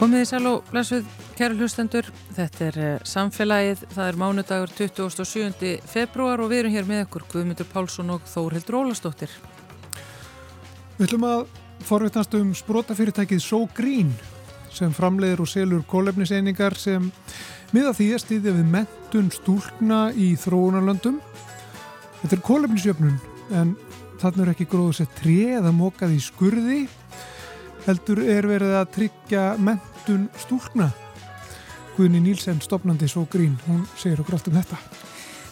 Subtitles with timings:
[0.00, 2.06] Komið í sæl og blessuð, kæru hlustendur.
[2.32, 5.72] Þetta er uh, samfélagið, það er mánudagur 27.
[5.92, 9.34] februar og við erum hér með ykkur Guðmundur Pálsson og Þórhildur Ólastóttir.
[10.96, 11.42] Við ætlum að
[11.84, 14.14] forvittnast um sprótafyrirtækið So Green
[14.72, 17.10] sem framleiðir og selur kólefniseiningar sem
[17.76, 21.20] miða því að stýðja við mentun stúlna í þróunarlöndum.
[22.22, 23.20] Þetta er kólefnisjöfnun
[23.52, 23.76] en
[24.24, 26.80] þarna er ekki gróðs að trið eða mókað í skurði
[27.86, 29.44] heldur er verið að tryggja
[30.00, 30.88] mentun stúlna
[31.96, 34.76] Guðni Nílsen, stopnandi svo grín hún segir okkur allt um þetta.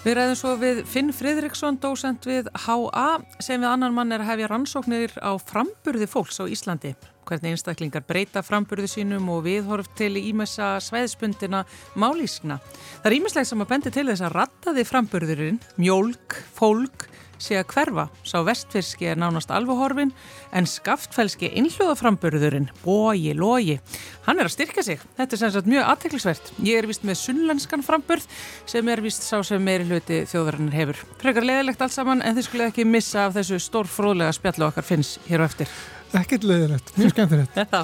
[0.05, 4.31] Við ræðum svo við Finn Fridriksson dósend við HA sem við annan mann er að
[4.31, 6.95] hefja rannsóknir á framburði fólks á Íslandi.
[7.29, 11.67] Hvernig einstaklingar breyta framburði sínum og viðhorf til ímessa sveiðspundina
[11.99, 12.57] málískna.
[13.03, 17.11] Það er ímislega sem að bendi til þess að rattaði framburðurinn, mjólk, fólk
[17.43, 18.07] sé að hverfa.
[18.27, 20.13] Sá vestfyrski er nánast alvehorfin
[20.55, 23.79] en skaftfælski innhljóðaframburðurinn, bói, logi,
[24.27, 25.03] hann er að styrka sig.
[25.19, 26.53] Þetta er sem sagt mjög aðteklisvert.
[26.67, 28.27] Ég er vist með sunnlenskan framburð
[28.69, 31.05] sem er vist sá sem meiri hluti þjóðarinnar hefur.
[31.23, 35.17] Frekar leðilegt allt saman en þið skulle ekki missa af þessu stórfróðlega spjallu okkar finns
[35.29, 35.73] hér og eftir.
[36.17, 37.53] Ekkert leðilegt, mjög skemmtilegt.
[37.59, 37.83] Þetta.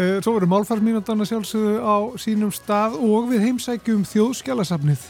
[0.00, 5.04] Eh, svo verður málfarsmínutana sjálfsögðu á sínum stað og við heimsækjum þjóðskjálasafnið.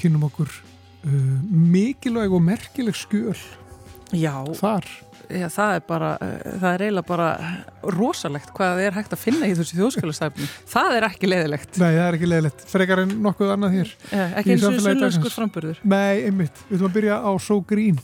[0.00, 0.50] Kynum okkur
[1.04, 3.38] uh, mikilvæg og merkileg skjöl
[4.16, 4.88] Já, þar
[5.30, 7.28] Já, það er bara, uh, það er eiginlega bara
[7.94, 10.48] rosalegt hvað er hægt að finna í þessu þjóðskjálfstæfni.
[10.74, 11.78] Það er ekki leiðilegt.
[11.78, 12.64] Nei, það er ekki leiðilegt.
[12.72, 13.92] Frekar en nokkuð annað hér.
[14.10, 15.78] Ja, ekki eins og sunnlöskur framburður.
[15.86, 16.64] Nei, einmitt.
[16.66, 18.02] Við ætlum að byrja á So Green.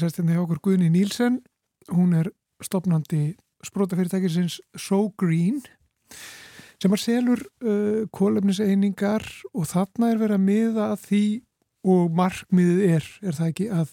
[0.00, 1.40] Sestinni hjá okkur Guðni Nílsen.
[1.90, 2.30] Hún er
[2.64, 5.60] stopnandi sprótafyrirtækisins So Green
[6.80, 11.24] sem er selur uh, kólefniseiningar og þarna er verið að miða að því
[11.90, 13.92] og markmiðið er, er það ekki að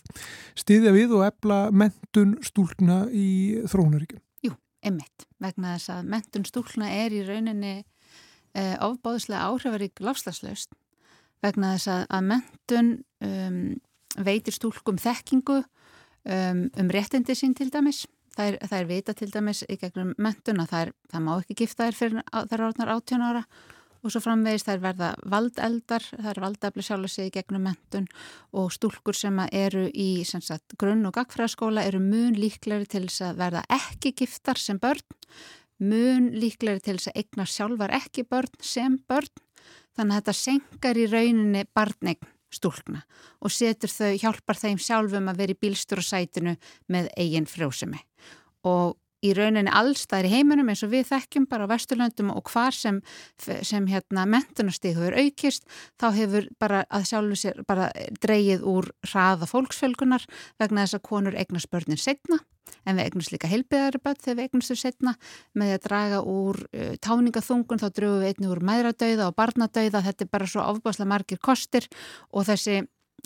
[0.60, 3.28] stiðja við og ebla mentun stúlna í
[3.72, 4.20] þróunaríkjum?
[4.44, 10.76] Jú, einmitt, vegna þess að mentun stúlna er í rauninni uh, ofbáðslega áhrifarík lafslagslaust
[11.44, 12.94] vegna þess að, að mentun
[13.24, 13.62] um,
[14.18, 15.62] veitir stúlkum þekkingu
[16.28, 18.06] um, um réttindi sín til dæmis.
[18.38, 21.32] Það er, það er vita til dæmis í gegnum mentun að það, er, það má
[21.40, 23.44] ekki gifta þær fyrir þær átnar 18 ára
[24.04, 28.06] og svo framvegist þær verða valdeldar, það er valdefli sjálf að segja í gegnum mentun
[28.62, 33.42] og stúlkur sem eru í sagt, grunn- og gagfræðaskóla eru mun líkleri til þess að
[33.42, 35.04] verða ekki giftar sem börn,
[35.82, 39.34] mun líkleri til þess að eigna sjálfar ekki börn sem börn,
[39.98, 43.04] þannig að þetta senkar í rauninni barnegn stúlkna
[43.42, 46.56] og setur þau, hjálpar þeim sjálfum að vera í bílstúrasætinu
[46.94, 48.00] með eigin frjósemi.
[48.68, 52.76] Og í rauninni allstæðir í heiminum eins og við þekkjum bara á Vesturlöndum og hvar
[52.76, 53.00] sem,
[53.38, 55.66] sem hérna mentunastík hefur aukist
[56.00, 57.90] þá hefur bara að sjálfu sér bara
[58.22, 60.28] dreyið úr hraða fólksfölgunar
[60.62, 62.44] vegna þess að konur eignast börnin setna
[62.86, 65.16] en við eignast líka heilbeðari börn þegar við eignast þau setna
[65.58, 70.26] með að draga úr uh, táningaþungun þá drögum við einnig úr mæðradauða og barnadauða þetta
[70.28, 71.90] er bara svo ofbáslega margir kostir
[72.32, 72.82] og þessi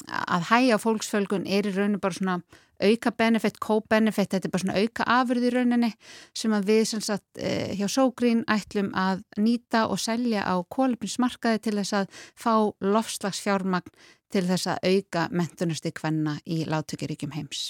[0.08, 2.38] að hæja fólksfölgun er í rauninu bara svona
[2.82, 5.92] auka benefit, co-benefit, þetta er bara svona auka afurð í rauninni
[6.38, 11.62] sem að við sem sagt eh, hjá Sógrín ætlum að nýta og selja á kólupinsmarkaði
[11.68, 13.94] til þess að fá lofslagsfjármagn
[14.32, 17.70] til þess að auka mentunusti hvenna í látökjuríkjum heims.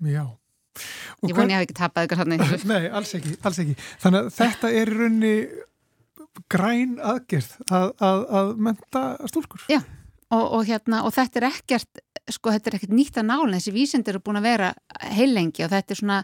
[0.00, 0.24] Já.
[1.22, 2.66] Og ég voni að ég hef ekki tapað ykkur hann eitthvað.
[2.72, 3.76] Nei, alls ekki, alls ekki.
[4.04, 5.34] Þannig að þetta er í rauninni
[6.52, 9.64] græn aðgerð að, að, að menta stúlkur.
[9.72, 9.80] Já,
[10.30, 12.02] og, og hérna, og þetta er ekkert
[12.32, 14.70] sko þetta er ekkert nýtt að nála þessi vísendur eru búin að vera
[15.14, 16.16] heilengi og þetta er svona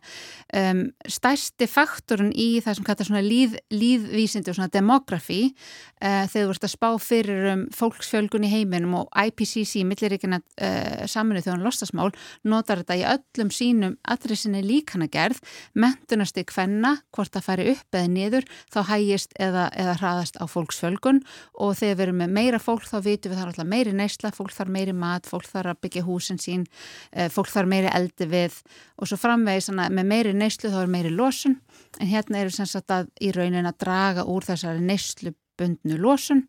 [0.59, 0.83] um,
[1.17, 6.67] stærsti faktorun í það sem kallar svona líð, líðvísendur, svona demografi uh, þegar þú vart
[6.67, 12.09] að spá fyrir um fólksfjölgun í heiminum og IPCC, milliríkina uh, saminuð þjóðan lostasmál,
[12.49, 15.39] notar þetta í öllum sínum adressinni líkana gerð
[15.79, 21.23] mentunasti hvenna, hvort það færi upp eða niður, þá hægist eða, eða hraðast á fólksfjölgun
[21.63, 24.35] og þegar við erum með meira fólk þá vitum við það er alltaf meiri neysla,
[24.35, 26.67] fólk þarf meiri mat, fólk þarf byggja húsin sín,
[27.13, 28.63] eh, fólk þarf meiri eldi við
[28.99, 31.61] og svo framvegi með meiri neyslu þá er meiri losun.
[32.01, 36.47] En hérna eru sem sagt að í raunin að draga úr þessari neyslubundnu losun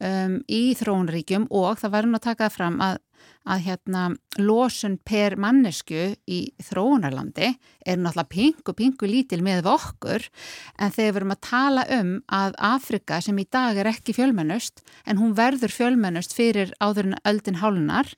[0.00, 2.98] um, í þróunríkjum og það verður nú að taka fram að
[3.48, 4.02] að hérna
[4.38, 7.50] losun per mannesku í þróunarlandi
[7.86, 10.26] er náttúrulega pingu, pingu lítil með okkur
[10.78, 14.84] en þegar við erum að tala um að Afrika sem í dag er ekki fjölmennust
[15.06, 18.12] en hún verður fjölmennust fyrir áður en öldin hálunar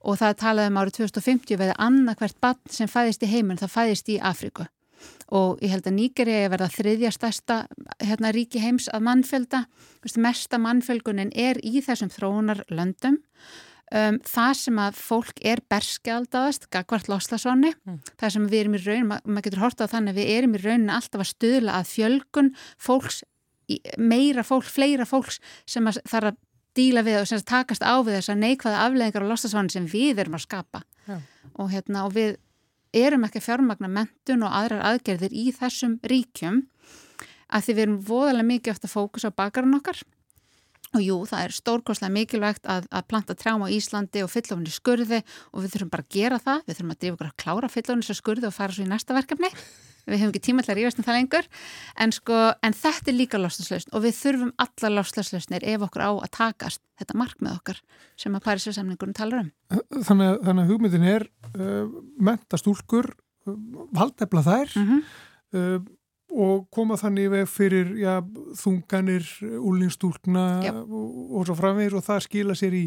[0.00, 4.08] og það talaði um árið 2050 veði annarkvært bann sem fæðist í heiminn það fæðist
[4.12, 4.68] í Afriku
[5.32, 7.58] og ég held að Nýgeri er verið að þriðja stærsta
[8.02, 9.64] hérna, ríki heims að mannfjölda.
[10.20, 13.18] Mesta mannfjölgunin er í þessum þróunarlöndum
[13.92, 17.98] um, það sem að fólk er berskjaldaðast, gagvart loslasvanni mm.
[18.20, 20.62] það sem við erum í raun, maður mað getur hortað þannig að við erum í
[20.62, 23.20] raunin alltaf að stuðla að fjölgun fólks,
[23.98, 26.40] meira fólk, fleira fólks sem að þarf að
[26.76, 30.22] díla við og sem takast á við þess að neikvæða afleðingar á loslasvanni sem við
[30.24, 31.18] erum að skapa ja.
[31.52, 32.38] og, hérna, og við
[32.96, 36.62] erum ekki að fjármagna mentun og aðrar aðgerðir í þessum ríkjum
[37.52, 40.00] að því við erum voðalega mikið að fókus á bakarinn okkar
[40.92, 45.22] og jú, það er stórkoslega mikilvægt að, að planta trjám á Íslandi og fyllofni skurði
[45.52, 48.18] og við þurfum bara að gera það, við þurfum að drifa okkur að klára fyllofni
[48.18, 49.50] skurði og fara svo í næsta verkefni.
[50.02, 51.48] Við hefum ekki tíma til að rífast um það lengur.
[52.02, 56.10] En, sko, en þetta er líka lofslagslausn og við þurfum alla lofslagslausnir ef okkur á
[56.10, 57.78] að takast þetta markmið okkar
[58.18, 59.52] sem að Parísasamningunum talar um.
[60.02, 61.86] Þannig, þannig að hugmyndin er uh,
[62.18, 63.56] mentastúlkur uh,
[63.94, 64.74] valdefla þær.
[64.74, 65.04] Mm -hmm.
[65.54, 65.78] uh,
[66.32, 68.16] og koma þannig veg fyrir já,
[68.58, 69.28] þunganir,
[69.60, 70.46] úlningstúlkna
[70.82, 71.06] og,
[71.38, 72.82] og svo framvegir og það skila sér í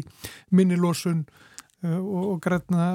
[0.56, 2.86] minnilosun uh, og, og græna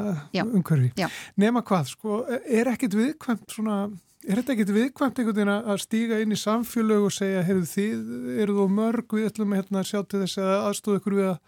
[0.44, 0.92] umhverfi.
[1.40, 3.84] Nema hvað, sko, er ekkit viðkvæmt svona
[4.22, 8.02] Er þetta ekkit viðkvæmt einhvern veginn að stíga inn í samfélög og segja, heyrðu þið,
[8.44, 11.40] eru þú mörg, við ætlum hérna að sjá til þess að aðstóða ykkur við að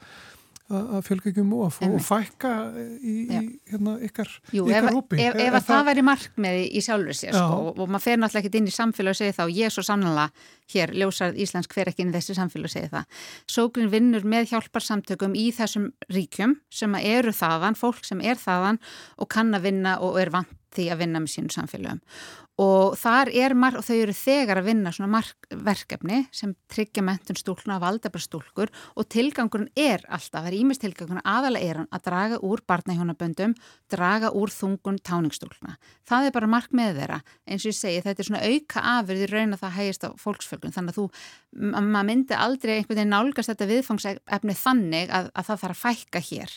[0.73, 5.19] að fjölga ekki um og fækka í, í hérna, ykkar, Jú, ykkar ef, hópi.
[5.21, 8.51] Ef, ef, ef það væri markmiði í sjálfur sér sko, og, og maður fer náttúrulega
[8.51, 10.27] ekki inn í samfélag og segir það og ég er svo sannlega
[10.73, 13.21] hér ljósað Íslensk hver ekki inn í þessi samfélag og segir það.
[13.57, 18.81] Sógrinn vinnur með hjálparsamtökum í þessum ríkjum sem eru þaðan, fólk sem er þaðan
[19.17, 22.01] og kann að vinna og er vant því að vinna með sínum samfélagum
[22.61, 27.37] og þar er marg, og þau eru þegar að vinna svona markverkefni sem tryggja mentun
[27.39, 31.89] stúlna af aldabra stúlkur og tilgangurinn er alltaf, það er ímest tilgangurinn aðalega er hann
[31.89, 33.55] að draga úr barnahjónaböndum,
[33.89, 35.79] draga úr þungun táningstúlna.
[36.05, 39.31] Það er bara mark með þeirra, eins og ég segi, þetta er svona auka afurði
[39.31, 41.07] raun að það hægist á fólksfölgun þannig að þú,
[41.73, 46.23] maður myndi aldrei einhvern veginn nálgast þetta viðfangsefni þannig að, að það þarf að fækka
[46.29, 46.55] hér.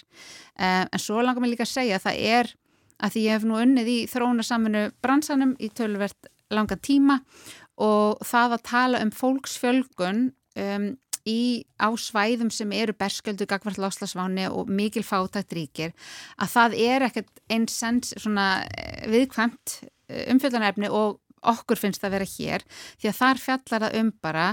[0.61, 2.55] Uh, en svo langar mér líka að segja að það er
[3.03, 7.21] að því ég hef nú unnið í þróunarsaminu bransanum í tölvert langa tíma
[7.83, 10.23] og það að tala um fólksfjölgun
[10.57, 10.87] um,
[11.27, 15.95] í, á svæðum sem eru bersköldu gagvart láslasváni og mikil fátækt ríkir
[16.39, 17.79] að það er ekkert eins
[18.15, 23.43] svona eh, viðkvæmt eh, umfjöldanarefni og okkur finnst það að vera hér því að þar
[23.43, 24.49] fjallar það um bara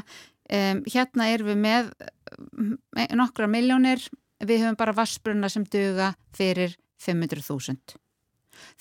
[0.50, 4.04] um, hérna erum við með eh, nokkra miljónir
[4.44, 8.00] við höfum bara vassbrunna sem duga fyrir 500.000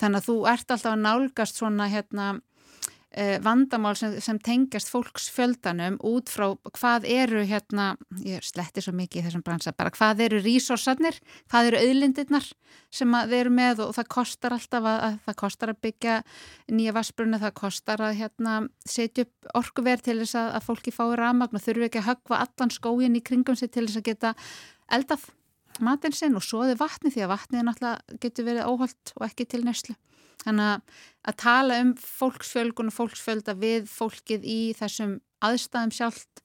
[0.01, 2.33] þannig að þú ert alltaf að nálgast svona hérna
[3.13, 7.93] eh, vandamál sem, sem tengjast fólksfjöldanum út frá hvað eru hérna,
[8.25, 11.19] ég sletti svo mikið í þessum bransa, bara hvað eru resursarnir,
[11.51, 12.49] hvað eru auðlindirnar
[12.93, 16.17] sem við erum með og það kostar alltaf að, að það kostar að byggja
[16.73, 18.57] nýja vassbrunni, það kostar að hérna
[18.87, 22.43] setja upp orkuverð til þess að, að fólki fái ramagn og þurfu ekki að högva
[22.47, 24.35] allan skóin í kringum sig til þess að geta
[24.93, 25.31] eldað
[25.85, 29.63] matinn sinn og svoði vatni því að vatnið náttúrulega getur verið óholt og ekki til
[29.67, 29.97] neslu.
[30.43, 30.95] Þannig að,
[31.31, 36.43] að tala um fólksfjölgun og fólksfjölda við fólkið í þessum aðstæðum sjálft,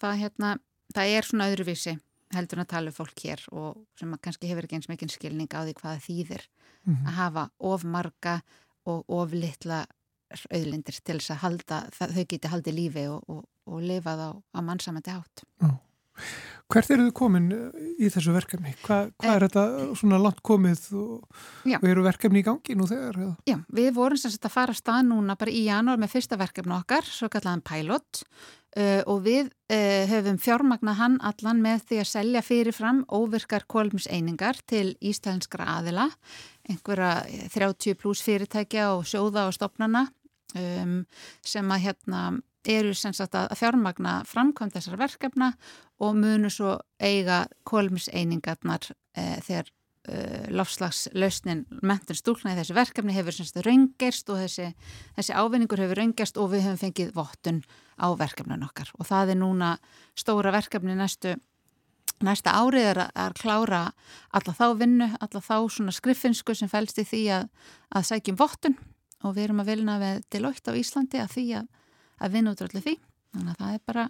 [0.00, 0.50] það, hérna,
[0.94, 1.96] það er svona öðruvísi
[2.34, 5.62] heldur að tala um fólk hér og sem kannski hefur ekki eins mikið skilning á
[5.62, 7.06] því hvaða þýðir mm -hmm.
[7.06, 8.40] að hafa of marga
[8.84, 9.86] og of litla
[10.50, 14.58] auðlindir til þess að halda, þau geti haldið lífi og, og, og lifað á, á
[14.60, 15.44] mannsamandi átt.
[15.62, 15.70] Já.
[16.72, 18.72] Hvert eru þið komin eh, í þessu verkefni?
[18.82, 19.64] Hva, hvað er þetta
[20.00, 21.40] svona langt komið og,
[21.78, 23.20] og eru verkefni í gangi nú þegar?
[23.22, 23.34] Eða?
[23.46, 26.38] Já, við vorum sem sagt að fara að stað núna bara í janúar með fyrsta
[26.40, 32.00] verkefni okkar, svo kallaðan Pilot uh, og við uh, höfum fjármagnað hann allan með því
[32.02, 36.08] að selja fyrirfram óvirkar kolumseiningar til íslenskra aðila,
[36.66, 37.14] einhverja
[37.54, 40.08] 30 pluss fyrirtækja og sjóða og stopnana
[40.58, 41.00] um,
[41.46, 42.26] sem að hérna
[42.70, 45.52] eru sem sagt að fjármagna framkvæm þessar verkefna
[46.02, 50.20] og munu svo eiga kolmiseiningarnar e, þegar e,
[50.52, 54.70] lofslagslausnin mentur stúlna í þessu verkefni hefur semst raungerst og þessi,
[55.18, 57.62] þessi ávinningur hefur raungerst og við höfum fengið vottun
[57.96, 58.92] á verkefnun okkar.
[59.00, 59.76] Og það er núna
[60.18, 61.36] stóra verkefni næstu
[62.24, 63.80] næsta árið er að klára
[64.34, 67.48] alla þá vinnu, alla þá svona skriffinsku sem fælst í því að,
[67.92, 68.76] að sækjum vottun.
[69.24, 71.68] Og við erum að vilna við Deloitte á Íslandi að því að
[72.20, 72.96] að vinna út allir því.
[73.36, 74.08] Þannig að það er bara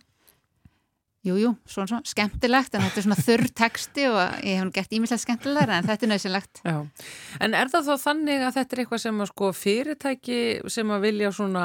[1.27, 4.93] Jújú, jú, svona svona skemmtilegt en þetta er svona þurr texti og ég hef gert
[4.95, 6.77] ímillega skemmtilegra en þetta er nöðsynlegt Já,
[7.43, 10.39] en er það þá þannig að þetta er eitthvað sem að sko fyrirtæki
[10.71, 11.65] sem að vilja svona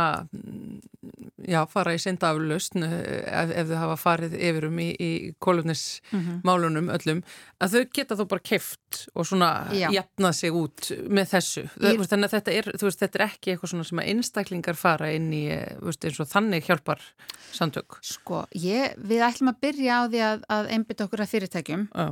[1.49, 5.11] já, fara í syndaflust ef, ef þau hafa farið yfirum í, í
[5.43, 6.93] kólumnismálunum mhm.
[6.97, 7.23] öllum,
[7.61, 11.65] að þau geta þó bara keft og svona jafnað sig út með þessu.
[11.85, 12.03] Ég...
[12.11, 15.31] Þannig að þetta er, veist, þetta er ekki eitthvað svona sem að einstaklingar fara inn
[15.35, 15.45] í
[15.81, 17.03] veist, eins og þannig hjálpar
[17.55, 17.99] samtök.
[18.05, 21.89] Sko, ég, við ætlum að byrja á því að, að einbita okkur að fyrirtækjum.
[21.91, 22.07] Já.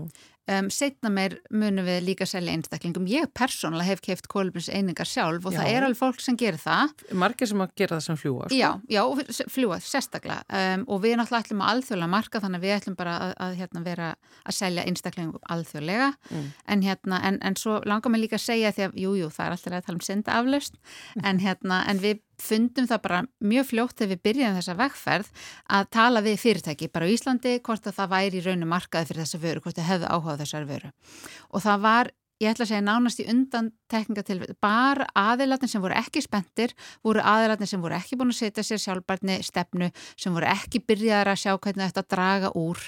[0.49, 3.05] Um, Setna meir munum við líka selja einstaklingum.
[3.09, 5.59] Ég persónulega hef keift kólumins einingar sjálf og já.
[5.59, 6.93] það er alveg fólk sem gerir það.
[7.21, 8.47] Margir sem að gera það sem fljúa.
[8.49, 8.57] Sko?
[8.57, 10.45] Já, já, fljúa, sérstaklega.
[10.49, 13.59] Um, og við náttúrulega ætlum að alþjóðlega marka þannig að við ætlum bara að, að
[13.59, 14.09] hérna, vera
[14.43, 16.09] að selja einstaklingum alþjóðlega.
[16.31, 16.47] Mm.
[16.75, 19.45] En, hérna, en, en svo langar mér líka að segja því að, jújú, jú, það
[19.45, 20.81] er alltaf að tala um synda aflaust,
[21.21, 25.33] en, hérna, en við fundum það bara mjög fljótt þegar við byrjum þessa vegferð
[25.79, 29.25] að tala við fyrirtæki bara á Íslandi hvort að það væri í raunum markaði fyrir
[29.25, 30.91] þessa vöru, hvort þau hefðu áhugað þessar vöru.
[31.53, 35.83] Og það var, ég ætla að segja nánast í undan tekninga til, bara aðilatni sem
[35.83, 40.35] voru ekki spendir, voru aðilatni sem voru ekki búin að setja sér sjálfbarni stefnu, sem
[40.35, 42.79] voru ekki byrjaðar að sjá hvernig þetta draga úr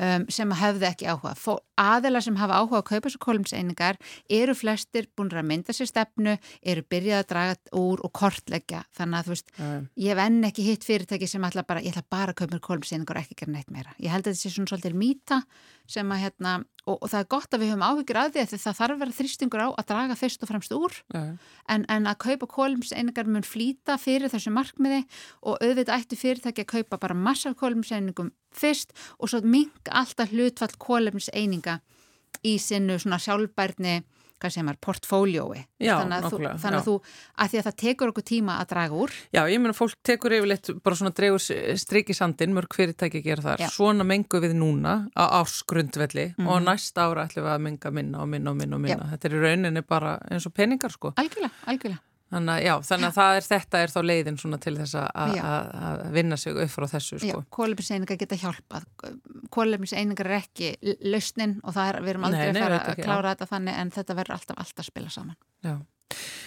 [0.00, 1.34] um, sem hafði ekki áhuga.
[1.38, 3.98] Fó, aðila sem hafa áhuga að kaupa svo kolumseiningar
[4.32, 8.84] eru flestir búin að mynda sér stefnu, eru byrjað að draga úr og kortleggja.
[8.96, 9.86] Þannig að þú veist, mm.
[10.04, 13.20] ég hef enn ekki hitt fyrirtæki sem ætla bara, ég ætla bara að kaupa kolumseiningar
[13.20, 13.96] og ekki gera neitt meira.
[13.98, 15.42] Ég held að þetta sé svona svolítið mýta
[15.90, 16.52] sem að hérna,
[16.86, 19.02] og, og það er gott að við höfum áhugir að því að það þarf að
[19.02, 21.34] vera þrýstingur á að draga fyrst og fremst úr mm.
[21.74, 25.02] en, en að kaupa kolumseiningar mun flýta fyrir þessu markmiði
[25.44, 30.74] og auðvitað ættu fyrirtæki að kaupa bara massa kolumseiningum fyrst og svo mink alltaf hlutfall
[30.78, 31.78] kólefniseininga
[32.44, 34.02] í sinnu svona sjálfbærni
[34.44, 35.62] hvað sem er, portfóliói.
[35.80, 36.94] Þannig að, þannig að þú,
[37.40, 39.14] að því að það tekur okkur tíma að draga úr.
[39.34, 41.44] Já, ég meina fólk tekur yfirleitt bara svona dregur
[41.80, 43.64] strikisandin, mörg fyrirtæki gera þar.
[43.64, 43.70] Já.
[43.72, 46.50] svona mengu við núna á áskrundvelli mm -hmm.
[46.50, 49.10] og næsta ára ætlum við að menga minna og minna og minna og minna.
[49.12, 51.14] Þetta er í rauninni bara eins og peningar sko.
[51.16, 52.02] Algjörlega, algjörlega
[52.32, 56.56] Þannig að, já, þannig að er, þetta er þá leiðin til þess að vinna sig
[56.64, 57.18] upp frá þessu.
[57.20, 57.28] Sko.
[57.28, 58.86] Já, kólefniseiningar geta hjálpað.
[59.54, 60.70] Kólefniseiningar er ekki
[61.04, 63.34] lausnin og það er, við erum aldrei nei, nei, að fara að ekki, klára já.
[63.34, 65.36] þetta þannig en þetta verður alltaf alltaf að spila saman.
[65.64, 65.76] Já.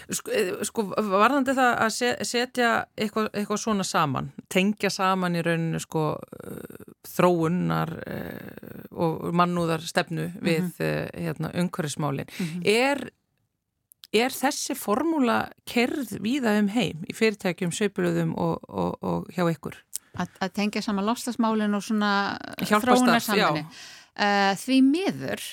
[0.07, 1.95] Sko, eh, sko varðandi það að
[2.29, 9.83] setja eitthvað, eitthvað svona saman, tengja saman í rauninu sko eh, þróunnar eh, og mannúðar
[9.83, 11.23] stefnu við mm -hmm.
[11.25, 12.61] hérna, umhverfismálinn, mm -hmm.
[12.63, 13.09] er
[14.15, 19.75] Er þessi formúla kerð víða um heim í fyrirtækjum, söpulöðum og, og, og hjá ykkur?
[20.17, 22.11] Að, tengja saman lofslagsmálinn og svona
[22.63, 23.67] þróunarsamlinni.
[24.17, 25.43] Uh, því miður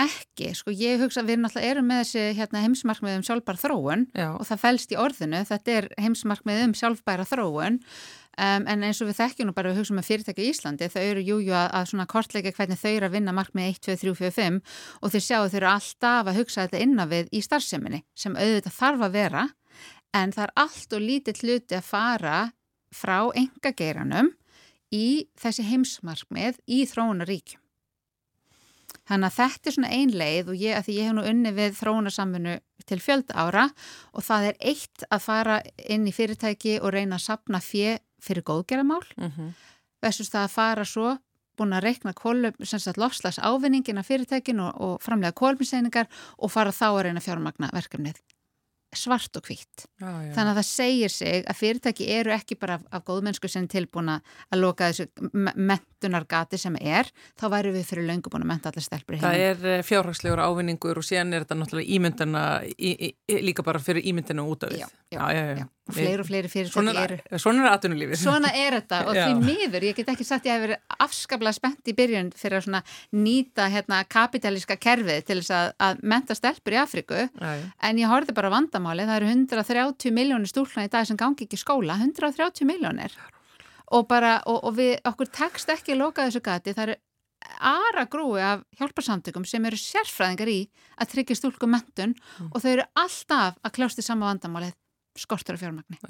[0.00, 4.04] ekki, sko ég hugsa að við náttúrulega erum með þessi hérna, heimsmarkmið um sjálfbæra þróun
[4.10, 4.28] Já.
[4.34, 7.80] og það fælst í orðinu, þetta er heimsmarkmið um sjálfbæra þróun
[8.34, 11.02] Um, en eins og við þekkjum nú bara við hugsaum með fyrirtæki í Íslandi, þau
[11.04, 13.98] eru jújú að, að svona kortleika hvernig þau eru að vinna mark með 1, 2,
[14.00, 14.56] 3, 4, 5
[15.00, 18.78] og þau sjáu þau eru alltaf að hugsa þetta innan við í starfseminni sem auðvitað
[18.80, 19.44] þarf að vera
[20.14, 22.38] en það er allt og lítið hluti að fara
[22.94, 24.32] frá engageiranum
[24.94, 25.06] í
[25.38, 27.60] þessi heimsmarkmið í þróunaríkjum.
[29.04, 32.54] Þannig að þetta er svona ein leið og ég, ég hef nú unni við þróunarsamfunnu
[32.88, 33.66] til fjöld ára
[34.14, 35.58] og það er eitt að fara
[35.92, 39.54] inn í fyrirtæki og reyna að sapna fjö fyrir góðgeramál mm -hmm.
[40.02, 41.16] versus það að fara svo
[41.56, 42.12] búin að reikna
[42.96, 48.18] lofslags ávinningina fyrirtækin og, og framlega kólminseiningar og fara þá að reyna fjármagna verkefnið
[48.98, 49.86] svart og hvitt.
[50.00, 54.20] Þannig að það segir sig að fyrirtæki eru ekki bara af, af góðmennsku sem tilbúna
[54.50, 55.08] að loka þessu
[56.04, 59.24] mentunargati sem er, þá væru við fyrir löngu búin að menta allir stelpur heim.
[59.24, 62.42] Það er eh, fjárhagslegur ávinningur og síðan er þetta náttúrulega ímyndana,
[62.74, 64.84] í, í, líka bara fyrir ímyndina út af því.
[64.84, 65.56] Já, já, já.
[65.62, 69.18] já og fleiri og fleiri fyrirtæki svona, eru Svona er aðtunulífið Svona er þetta og
[69.18, 72.96] því miður, ég get ekki sagt ég hef verið afskaplega spennt í byrjun fyrir að
[73.12, 77.52] nýta hérna, kapitalíska kerfið til þess að, að menta stelpur í Afriku Æ.
[77.84, 81.60] en ég horfið bara vandamáli, það eru 130 miljónir stúlna í dag sem gangi ekki
[81.60, 83.20] skóla 130 miljónir
[83.92, 87.00] og, bara, og, og við, okkur tekst ekki að loka þessu gati, það eru
[87.44, 90.60] aðra grúi af hjálparsamtökum sem eru sérfræðingar í
[91.00, 92.48] að tryggja stúlku mentun mm.
[92.52, 94.72] og þau eru alltaf að kljást í sama vandamálið
[95.18, 96.00] skortur af fjármagni.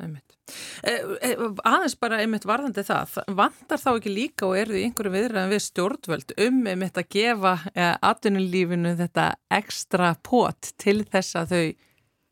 [0.00, 0.32] Einmitt.
[0.80, 0.94] E,
[1.28, 1.30] e,
[1.68, 5.62] aðeins bara einmitt varðandi það, vandar þá ekki líka og eru því einhverju viðræðan við
[5.66, 9.26] stjórnvöld um einmitt að gefa e, atvinnulífinu þetta
[9.60, 11.64] ekstra pot til þess að þau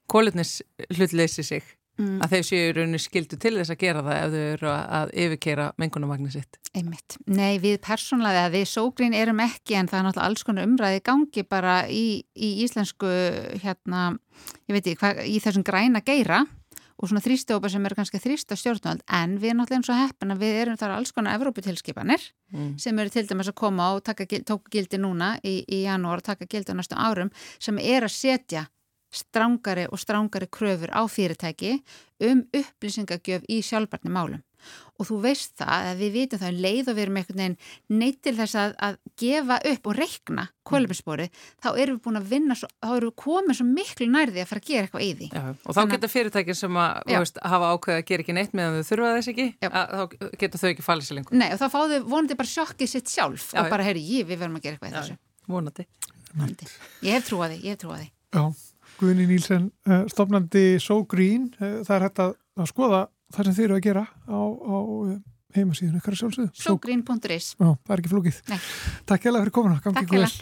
[0.09, 0.55] kólutnis
[0.97, 2.19] hlutleysi sig mm.
[2.25, 5.69] að þau séu rauninu skildu til þess að gera það ef þau eru að yfirkeira
[5.81, 6.61] mengunumagni sitt.
[6.77, 7.19] Einmitt.
[7.27, 11.45] Nei, við persónlega, við sógrín erum ekki en það er náttúrulega alls konar umræði gangi
[11.49, 13.11] bara í, í íslensku
[13.65, 14.13] hérna,
[14.69, 16.45] ég veit ekki, hva, í þessum græna geira
[16.99, 20.01] og svona þrýstjópa sem eru kannski þrýst á stjórnvald en við erum náttúrulega eins og
[20.03, 22.73] heppin að við erum þar alls konar Evróputilskipanir mm.
[22.83, 26.27] sem eru til dæmis að koma og taka, tóka gildi núna í, í janúar og
[26.27, 27.31] taka gildi á næstum árum
[27.63, 28.65] sem er að setja
[29.15, 31.79] strángari og strángari kröfur á fyrirtæki
[32.29, 34.43] um upplýsingagjöf í sjálfbarni málum
[34.99, 37.57] og þú veist það að við vitum það um leið og við erum einhvern veginn
[38.01, 41.29] neitt til þess að, að gefa upp og reikna kólumspori,
[41.63, 44.51] þá erum við búin að vinna svo, þá erum við komið svo miklu nærði að
[44.51, 45.29] fara að gera eitthvað í því.
[45.31, 48.59] Já, og þá Þannig, geta fyrirtækir sem að veist, hafa ákveð að gera ekki neitt
[48.59, 51.39] meðan þau þurfa þess ekki, að, þá geta þau ekki fallið sér lengur.
[51.39, 54.43] Nei, og þá fáðu vonandi bara sjokkið sitt sjálf já, og bara, herri, ég, við
[54.43, 55.19] verðum að gera eitthvað í þessu.
[55.49, 55.89] Vonandi.
[56.35, 56.73] vonandi.
[57.07, 58.11] Ég hef trúaði, ég hef trúaði.
[58.35, 58.43] Já,
[58.99, 62.35] Guðni Nílsen, eh, stofnandi So Green, eh, það er hægt að
[62.67, 63.03] skoða
[63.35, 64.77] það sem þeir eru að gera á, á
[65.13, 65.19] eh,
[65.59, 66.51] heimasíðun ekkar sjálfsögðu.
[66.59, 68.41] Sogreen.is Já, það er ekki flókið.
[68.51, 68.59] Nei.
[69.09, 70.33] Takk hella fyrir komuna, gangi ykkur vel.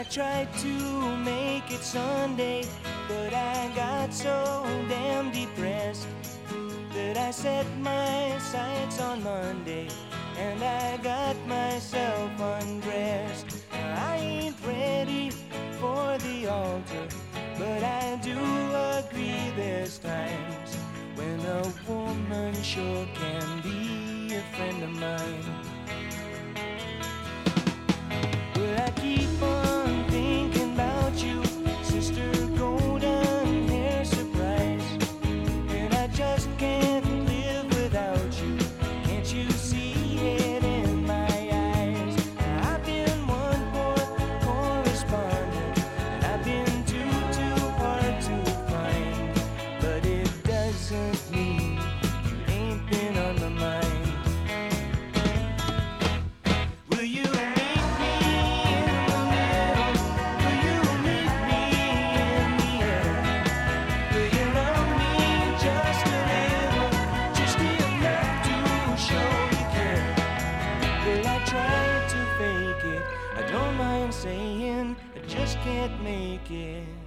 [0.00, 2.64] I tried to make it Sunday
[3.06, 6.08] But I got so damn depressed
[6.94, 9.88] that I set my sights on Monday
[10.38, 13.44] and I got myself undressed.
[13.74, 15.32] I ain't ready
[15.78, 17.06] for the altar,
[17.58, 18.38] but I do
[19.00, 20.76] agree there's times
[21.14, 25.69] when a woman sure can be a friend of mine.
[75.80, 76.99] can't make it.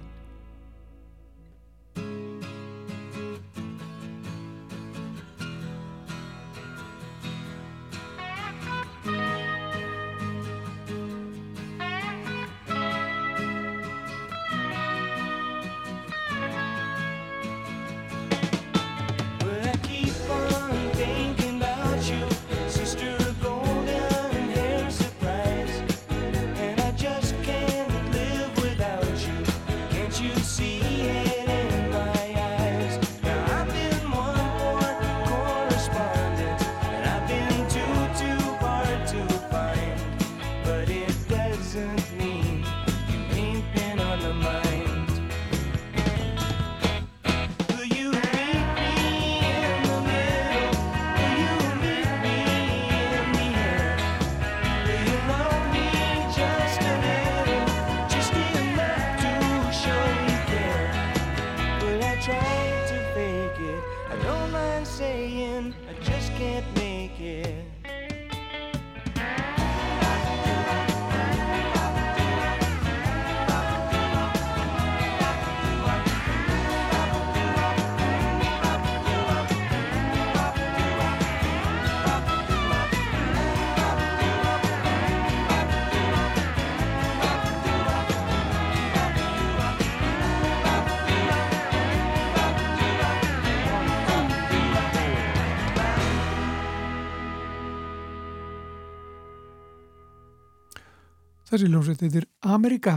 [101.54, 102.92] Þessi ljónsveit heitir Amerika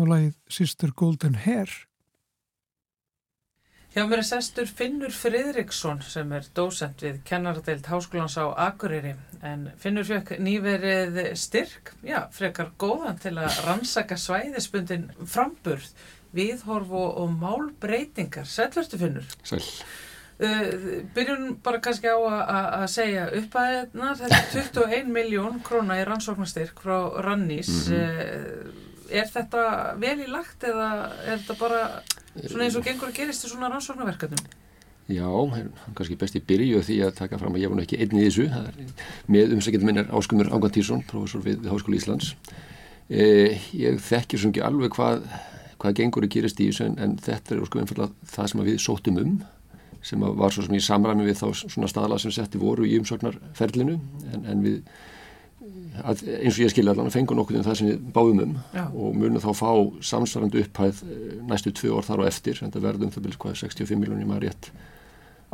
[0.00, 1.68] og lagið Sister Golden Hair.
[3.92, 9.12] Hjá mér er sestur Finnur Fridriksson sem er dósent við kennaradeild Háskólans á Akureyri
[9.44, 15.92] en Finnur fjökk nýverið styrk, já, frekar góðan til að rannsaka svæðispundin framburð,
[16.32, 18.48] viðhorf og, og málbreytingar.
[18.48, 19.28] Sælvertu Finnur?
[19.44, 19.60] Sæl.
[20.36, 26.04] Uh, byrjum bara kannski á að segja upp að þetta er 21 miljón króna í
[26.04, 27.70] rannsóknastyrk frá Rannís.
[27.88, 28.66] Mm -hmm.
[28.68, 29.62] uh, er þetta
[29.96, 30.90] vel í lagt eða
[31.24, 31.80] er þetta bara
[32.44, 34.44] svona eins og gengur að gerist í svona rannsóknarverkefnum?
[35.06, 35.26] Já,
[35.94, 38.48] kannski besti byrju því að taka fram að ég var nú ekki einn í þessu.
[39.30, 42.32] Með umsækjum minn er Áskumur Ágantýrsson, professor við Háskóli Íslands.
[43.06, 45.22] E, ég þekkir svo ekki alveg hvað,
[45.78, 48.80] hvað gengur að gerast í þessu en, en þetta er sko einfallega það sem við
[48.82, 49.36] sóttum um
[50.06, 53.98] sem var svo sem í samræmi við þá svona staðla sem setti voru í umsóknarferlinu
[54.32, 54.80] en, en við
[56.04, 58.52] að, eins og ég skilja allan að fengu nokkuð um það sem við báðum um
[58.74, 58.84] Já.
[58.86, 59.70] og munum þá fá
[60.10, 63.58] samsvarandi upphæð eh, næstu tvö ár þar á eftir en það verðum það byrjum hvað
[63.62, 64.70] 65 miljónir maður rétt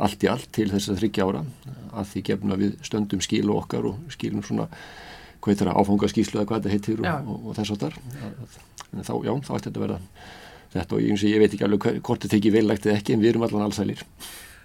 [0.03, 1.41] allt í allt til þess að þryggja ára.
[1.93, 4.67] Að því gefna við stöndum skilu okkar og skilum svona
[5.43, 7.83] hvað þetta er að áfanga skíslu eða hvað þetta heitir og, og, og þess að
[7.83, 7.97] þar
[8.93, 9.99] en þá, já, þá ætti þetta að vera
[10.73, 13.33] þetta og ég, ég veit ekki alveg hvort þetta ekki veillagt eða ekki en við
[13.33, 14.03] erum allan allsælir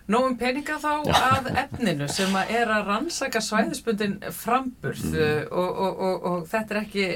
[0.08, 5.18] Nóum peninga þá að efninu sem að er að rannsaka svæðisbundin framburð mm.
[5.18, 7.08] Uh, og, og, og þetta er ekki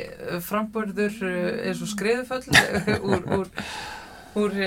[0.45, 1.39] framburður uh,
[1.71, 2.43] eins og skriðuföll
[3.15, 3.49] úr, úr,
[4.43, 4.59] úr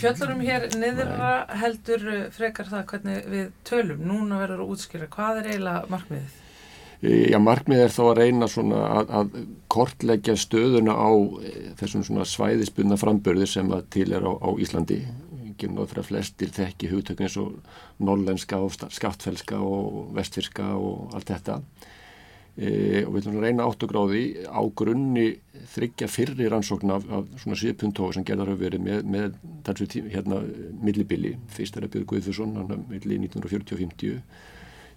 [0.00, 5.52] fjöllunum hér niðurra heldur frekar það hvernig við tölum núna verður að útskýra hvað er
[5.52, 6.40] eiginlega markmiðið?
[7.02, 9.32] Já, markmið er þá að reyna að, að
[9.72, 11.10] kortleggja stöðuna á
[11.42, 15.00] eh, þessum svæðisbunna frambörði sem til er á, á Íslandi.
[15.50, 17.58] Ekki náttúrulega fyrir að flestir þekki hugtökun eins og
[18.02, 21.58] norlenska og skattfelska og vestfyrska og allt þetta.
[22.54, 25.26] E, og við að reyna áttugráði á grunni
[25.74, 30.10] þryggja fyrri rannsókn af, af svona 7.2 sem gerðar hafa verið með, með þessu tím,
[30.14, 30.40] hérna
[30.80, 31.34] millibili.
[31.54, 34.53] Fyrst er að byrja Guðfursson, hann er milli 1940 og 50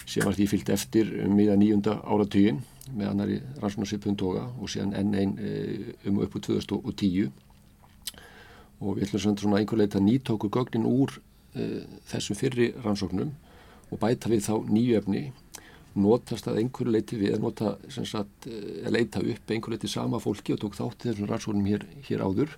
[0.07, 2.61] sem var því fyllt eftir um miða nýjunda áratugin
[2.95, 7.31] með annari rannsónarsipun toga og síðan enn einn eh, um upp úr 2010
[8.79, 13.31] og við ætlum svona einhver leita nýtóku gögnin úr uh, þessum fyrri rannsóknum
[13.89, 15.23] og bæta við þá nýju efni.
[15.97, 20.53] Notast að einhver leiti við að nota, sagt, að leita upp einhver leiti sama fólki
[20.53, 22.53] og tók þátti þessum rannsóknum hér, hér áður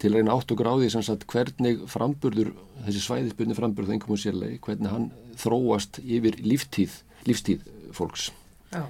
[0.00, 2.54] til að reyna átt og gráði sagt, hvernig framburður,
[2.86, 5.10] þessi svæðisbyrni framburð einhverjum og sérlegi, hvernig hann
[5.40, 6.96] þróast yfir líftíð,
[7.28, 8.30] lífstíð fólks.
[8.70, 8.84] Já.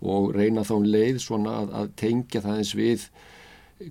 [0.00, 3.02] og reyna þá um leið svona að, að tengja það eins við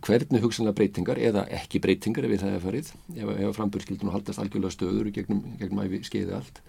[0.05, 4.41] hvernig hugsanlega breytingar eða ekki breytingar ef við það er farið, ef, ef framburðskildunum haldast
[4.41, 6.61] algjörlega stöður gegnum, gegnum æfi skeiði allt.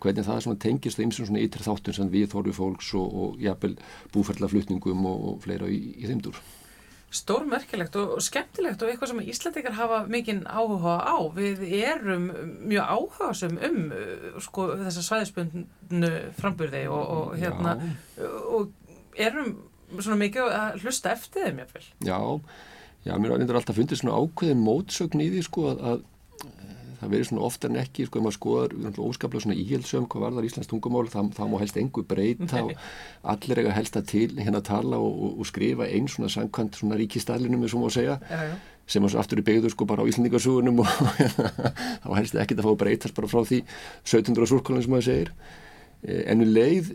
[0.00, 3.18] Hvernig það svona tengist það eins og svona ytri þáttun sem við þorfi fólks og,
[3.24, 3.74] og jafnvel
[4.16, 6.40] búferðlaflutningum og, og fleira í, í þeimdur
[7.14, 11.16] stórmerkilegt og skemmtilegt og eitthvað sem Íslandikar hafa mikinn áhuga á.
[11.36, 12.30] Við erum
[12.66, 13.78] mjög áhugasum um
[14.42, 17.76] sko, þessa svæðispundnu frambyrði og, og, hérna,
[18.50, 18.72] og
[19.14, 19.54] erum
[20.00, 21.84] svona mikið að hlusta eftir þeim jáfnvel.
[22.08, 22.18] Já,
[23.06, 26.02] já, mér er alltaf fundið svona ákveðin mótsögn í því sko að
[27.04, 30.36] það verður svona oftar en ekki, sko, ef maður skoðar óskaplega svona íhjöldsöm, hvað var
[30.36, 32.72] þar Íslands tungumál það, það má helst engu breyta og
[33.34, 36.80] allir eiga helst að til hérna að tala og, og, og skrifa einn svona sangkvæmt
[36.80, 38.54] svona ríkistælinum, eins og maður segja já, já.
[38.96, 40.94] sem að svo aftur er beigður sko bara á Íslandingarsugunum og
[42.04, 43.64] þá helst ekki að fá breytast bara frá því
[44.06, 45.34] 1700 surkólinn sem maður segir
[46.08, 46.94] eh, en við leið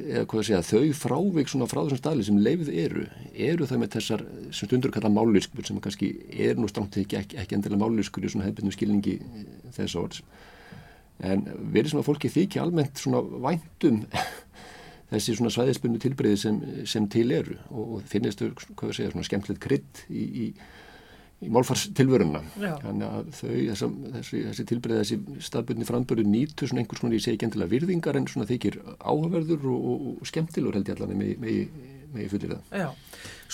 [0.00, 3.06] eða hvað að segja, þau frávik svona frá þessum staðli sem leifið eru,
[3.48, 7.38] eru þau með þessar sem stundur kalla mállískur sem kannski er nú stramt ekki, ekki,
[7.42, 10.22] ekki endilega mállískur í svona hefðbundum skilningi eh, þess orðs.
[11.20, 14.02] En verið að fólki þykja almennt svona væntum
[15.10, 19.28] þessi svona svæðispunni tilbreyði sem, sem til eru og finnist þau, hvað að segja, svona
[19.28, 20.46] skemmtilegt krydd í, í
[21.40, 27.00] í málfarstilvöruna þannig að þau, þessa, þessi, þessi tilbreyð þessi staðbyrni frambörðu nýtu svona einhvers
[27.00, 30.90] svona, ég segi ekki endilega virðingar en svona þykir áhugaverður og, og, og skemmtilur held
[30.90, 32.90] ég allan með, með, með fullir það Já,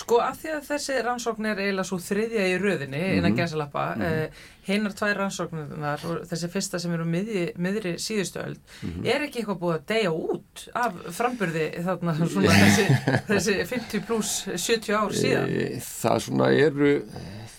[0.03, 3.17] sko að því að þessi rannsókn er eiginlega svo þriðja í röðinni mm -hmm.
[3.21, 4.27] innan gæsalappa, mm -hmm.
[4.27, 9.07] eh, heinar tvær rannsóknunar og þessi fyrsta sem eru miðri, miðri síðustöld, mm -hmm.
[9.07, 12.87] er ekki eitthvað búið að deyja út af frambörði þarna svona þessi,
[13.31, 15.49] þessi 50 pluss 70 ár síðan?
[15.49, 16.91] E, það svona eru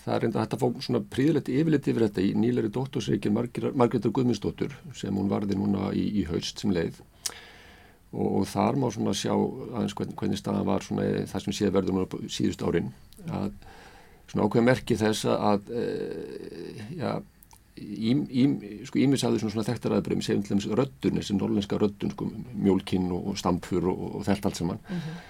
[0.08, 4.14] það er enda hægt að fá svona príðilegt yfirleitt yfir þetta í nýleri dóttorsreikin Margreðar
[4.16, 7.00] Guðmundsdóttur sem hún varði núna í, í haust sem leið
[8.12, 11.74] og, og þar má svona sjá aðeins hvern, hvernig staðan var svona það sem séð
[11.76, 12.92] verður núna síðust árin
[13.28, 13.50] að
[14.28, 15.84] svona ákveða merki þess að e,
[16.98, 17.12] já
[18.88, 23.86] sko ímisaður svona, þekktaræðbreymi segjum til þess röddun, þessi norlenska röddun sko, mjólkinn og stampfur
[23.92, 25.20] og, og þetta allt saman mm -hmm.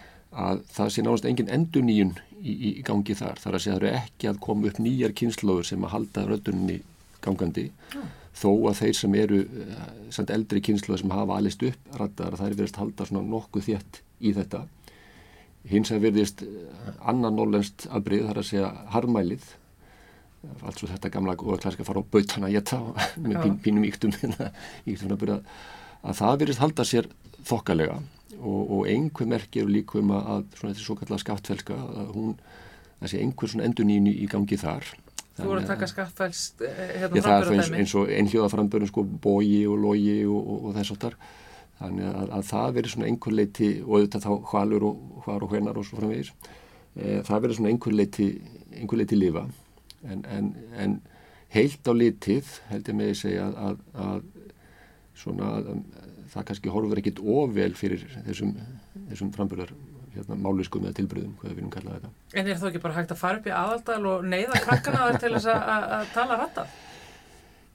[0.47, 3.41] að það sé náðast engin enduníun í, í gangi þar.
[3.41, 5.95] Það er að segja að það eru ekki að koma upp nýjar kynnslóður sem að
[5.95, 6.79] halda röddunni
[7.25, 8.09] gangandi mm.
[8.39, 12.83] þó að þeir sem eru uh, eldri kynnslóður sem hafa alist upp rættar verið að
[12.83, 14.65] halda svona nokkuð þétt í þetta.
[15.69, 19.49] Hins að verðist uh, annan nólenskt afbrið þar að segja harmælið
[20.63, 22.79] alls og þetta gamla og klæðiska fara á bautana að geta
[23.25, 24.15] með pín, pínum íktum
[25.99, 27.09] að það verðist halda sér
[27.49, 27.99] þokkalega
[28.39, 32.33] og, og einhver merk eru líkum að, að svona þessi svo kallega skattfelska að hún,
[33.03, 34.89] þessi einhver svona endur nýjum í gangi þar.
[35.39, 39.61] Þú voru að taka skattfælst eh, hérna framböru þeim eins og einhjóða framböru sko bógi
[39.71, 41.15] og logi og, og, og þess aftar
[41.79, 45.53] þannig að, að það veri svona einhver leiti og auðvitað þá hvalur og hvar og
[45.53, 46.33] hvenar og svo framvegis
[46.97, 48.27] e, það verður svona einhver leiti,
[48.75, 49.45] einhver leiti lifa.
[50.09, 50.99] En, en, en
[51.55, 54.27] heilt á litið held ég með að segja að, að, að
[55.23, 55.71] svona að,
[56.33, 58.57] það kannski horfur ekkit ofvel fyrir þessum,
[59.11, 59.73] þessum framböðar
[60.15, 62.13] hérna, máluskum eða tilbröðum, hvað við viljum kalla þetta.
[62.35, 65.19] En er þú ekki bara hægt að fara upp í aðaldal og neyða krakkana þar
[65.23, 66.69] til þess að tala ratta?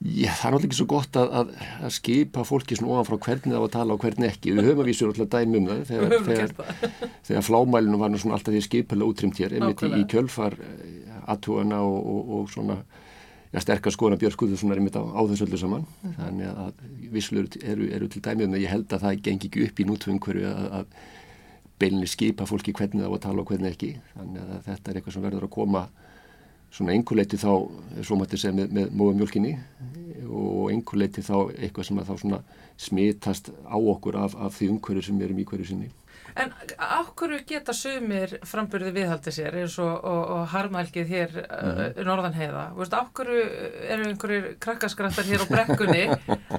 [0.04, 1.52] Já, það er náttúrulega ekki svo gott að, að,
[1.86, 4.52] að skipa fólki svona ofan frá hvernig það var að tala og hvernig ekki.
[4.52, 8.62] Við höfum að vísja alltaf dæmi um það þegar, þegar, þegar flámælinu var alltaf því
[8.66, 12.76] skipilega útrymt hér, einmitt í, í kjölfar eh, aðtúana og, og, og svona
[13.54, 15.84] ja, sterkar skona björnskuðu svona einmitt á, á þessu öllu saman.
[16.18, 18.64] Þannig að visslur eru, eru til dæmi um það.
[18.64, 20.96] Ég held að það gengi ekki upp í nútvöngverju að, að
[21.82, 23.92] beilinni skipa fólki hvernig það var að tala og hvernig ekki.
[24.16, 25.84] Þannig að þetta er eitthvað sem verður að koma
[26.74, 27.50] svona einhverleiti þá,
[28.02, 29.52] svo maður segja með, með móðumjólkinni
[30.26, 32.40] og einhverleiti þá eitthvað sem að þá svona
[32.82, 35.92] smitast á okkur af, af því umhverju sem erum í hverju sinni.
[36.34, 42.02] En áhverju geta sumir frambyrði viðhaldi sér eins og, og, og harmælgið hér mm uh,
[42.04, 42.64] norðan heiða?
[42.74, 43.44] Áhverju
[43.94, 46.04] eru einhverjir krakkaskrættar hér á brekkunni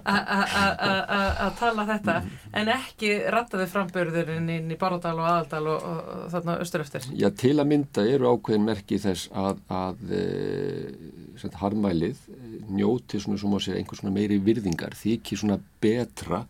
[0.06, 6.30] að tala þetta mm en ekki rattaði frambyrðurinn inn í Baródal og Aðaldal og, og
[6.32, 7.08] þarna austur eftir?
[7.12, 10.22] Já, til að mynda eru ákveðin merki þess að, að e,
[11.60, 12.22] harmælið
[12.72, 16.46] njóti svona, svona, svona, einhvers svona meiri virðingar, því ekki svona betra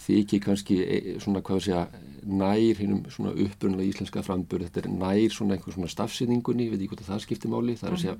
[0.00, 1.84] því ekki kannski e, svona hvað að segja
[2.26, 6.94] nær hinnum svona upprunlega íslenska frambörð, þetta er nær svona einhver svona stafsynningunni, við veitum
[6.94, 8.16] hvort að það skiptir máli, það er að segja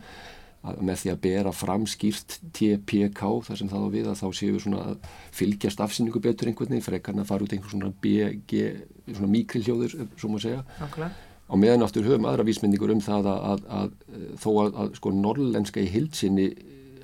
[0.66, 4.26] að með því að bera fram skýrt TPK þar sem það á við að þá
[4.34, 7.92] séu við svona að fylgja stafsynningu betur einhvern veginn, frekarna að fara út einhver svona
[8.02, 8.62] BG,
[9.12, 10.64] svona mikrilhjóður, svo maður segja.
[10.88, 11.10] Okay.
[11.46, 15.12] Á meðan áttur höfum aðra vísmynningur um það að, að, að þó að, að sko
[15.14, 16.48] norrlenska í hildsinni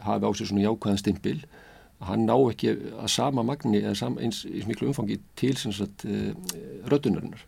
[0.02, 1.38] hafi á sig svona jákvæðan stimpil
[2.02, 6.04] hann ná ekki að sama magni eða eins, eins miklu umfangi til sagt,
[6.90, 7.44] röddunarinnar.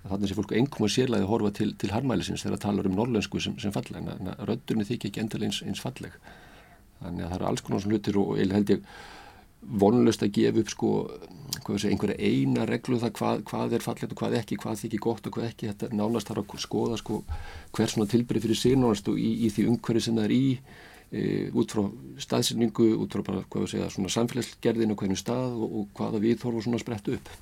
[0.00, 3.40] Þannig sem fólk einhverjum að sérlega horfa til, til harmælisins þegar það talar um norrlensku
[3.42, 6.14] sem, sem falleg en röddunni þykja ekki endilega eins, eins falleg.
[7.00, 8.86] Þannig að það eru alls konar svona hlutir og ég held ég
[9.60, 10.90] vonlust að gefa upp sko
[11.76, 15.02] segja, einhverja eina reglu um það hvað, hvað er fallegt og hvað ekki, hvað þykir
[15.04, 15.68] gott og hvað ekki.
[15.70, 17.20] Þetta nánast þarf að skoða sko
[17.76, 20.44] hver svona tilbyrði fyrir nánast og í, í því umhverju sem það er í
[21.10, 21.84] e, út frá
[22.24, 26.66] staðsynningu, út frá bara, segja, svona samfélagsgerðin og hvernig stað og, og hvaða við þorfum
[26.68, 27.32] svona sprett upp.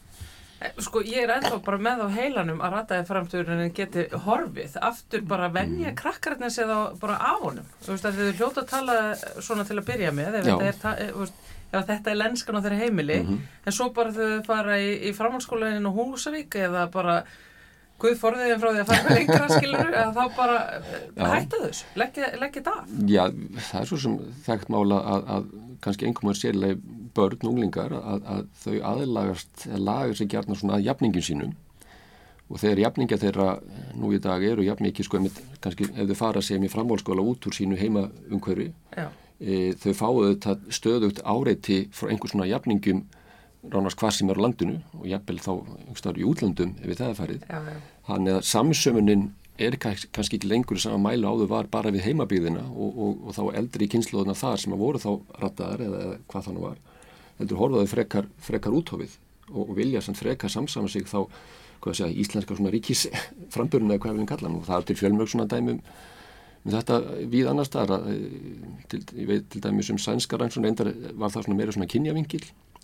[0.59, 5.23] Eh, sko ég er ennþá bara með á heilanum að rataði framstöðurinn geti horfið, aftur
[5.31, 5.99] bara venja mm.
[5.99, 7.69] krakkarinn eða bara á honum.
[7.85, 8.97] Þú veist að þið hljóta að tala
[9.39, 12.63] svona til að byrja með, ef þetta er, eh, veist, ef þetta er lenskan á
[12.65, 13.45] þeirra heimili, mm -hmm.
[13.67, 17.23] en svo bara þau fara í, í framhaldsskólanin og Húsavík eða bara
[17.99, 20.59] Guð forðiðin frá því að fara lengra skilur að þá bara
[21.35, 23.25] hætta þess leggja þetta af Já,
[23.71, 25.49] það er svo sem þekkt mála að, að
[25.83, 26.79] kannski einhverjum er sérlega
[27.19, 31.57] börn og unglingar að, að þau aðlagast lagar sig gærna svona að jafningin sínum
[32.49, 33.49] og þegar jafninga þeirra
[34.01, 35.21] nú í dag eru jafn mikið sko
[35.61, 40.15] kannski ef þau fara sem í framhólskóla út úr sínu heima umhverfi e, þau fáu
[40.31, 43.05] þetta stöðugt áreiti frá einhvers svona jafningum
[43.69, 47.11] ránast hvað sem er á landinu og jafnvel þá einhverstaður í útlandum ef við það
[47.11, 47.47] er farið.
[48.09, 49.25] Þannig að samsömunin
[49.59, 53.59] er kannski ekki lengur sama mælu áður var bara við heimabíðina og, og, og þá
[53.59, 55.11] eldri kynsluðuna þar sem að voru þá
[55.43, 56.79] rattaðar eða, eða hvað þannig var.
[57.39, 59.17] Heldur horfaðu frekar, frekar úthofið
[59.53, 61.25] og, og vilja samt frekar samsama sig þá
[61.95, 63.07] segja, íslenska svona ríkis
[63.55, 65.83] framburinu eða hvað við viljum kalla hann og það er til fjölmjög svona dæmum
[66.65, 66.97] með þetta
[67.33, 68.07] við annar staðar
[68.91, 72.43] til, ég veit til dæmis um sænska rannsóna endar var það svona meira svona kynjavingil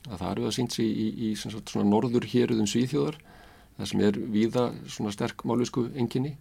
[0.09, 3.19] að það eru það sínt í, í, í svona norður héruðum Svíþjóðar
[3.79, 6.37] það sem er víða svona sterk málusku enginni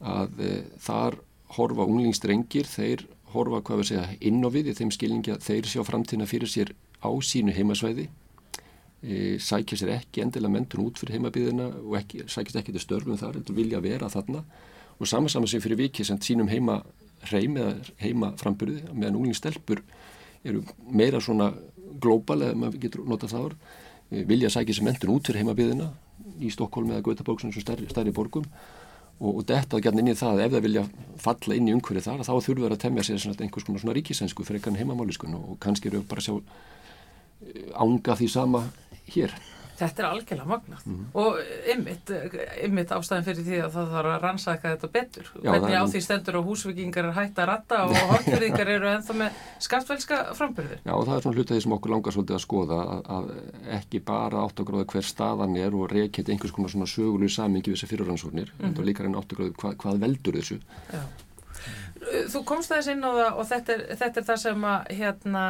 [0.00, 1.18] að e, þar
[1.54, 5.68] horfa unglingstrengir þeir horfa hvað við segja inn á við í þeim skilningi að þeir
[5.70, 8.08] sjá framtíðina fyrir sér á sínu heimasvæði
[9.02, 12.84] e, sækja sér ekki endilega mentun út fyrir heimabíðina og ekki, sækja sér ekki til
[12.84, 14.42] störfum þar heldur vilja vera þarna.
[14.96, 16.80] Og samansama sér fyrir vikið sem sínum heima
[17.30, 19.82] reym eða heima framburði meðan unglingstelpur
[20.46, 21.50] eru meira svona
[22.00, 23.54] glóbal eða maður getur notað það ár
[24.10, 25.90] eh, vilja sækja sem mentun út fyrir heimabiðina
[26.40, 28.46] í Stokkólm eða Gautaborg sem stærri, stærri borgum
[29.20, 30.86] og, og þetta gætna inn í það að ef það vilja
[31.22, 34.46] falla inn í umhverju þar þá þurfur það að temja sér einhvers konar svona ríkisensku
[34.46, 38.64] fyrir einhvern heimamáliskun og kannski eru bara að sjá eh, ánga því sama
[39.14, 39.34] hér
[39.76, 41.06] Þetta er algjörlega magnat mm -hmm.
[41.20, 41.38] og
[41.74, 42.12] ymmit,
[42.64, 46.00] ymmit ástæðin fyrir því að það þarf að rannsaka þetta betur Já, hvernig á því
[46.06, 50.80] stendur og húsvikingar er hægt að ratta og hálfverðingar eru ennþá með skattvelska frambyrðir.
[50.84, 53.30] Já og það er svona hlutið sem okkur langar svolítið að skoða að, að
[53.78, 57.90] ekki bara áttagráðu hver staðan er og reykjait einhvers konar svona sögulegu samingi við þessi
[57.92, 58.78] fyrirrannsóknir mm -hmm.
[58.78, 60.60] en líka reyna áttagráðu hvað, hvað veldur þessu.
[60.92, 61.04] Já.
[62.06, 65.42] Þú komst aðeins inn á það og þetta er, þetta er það sem að hérna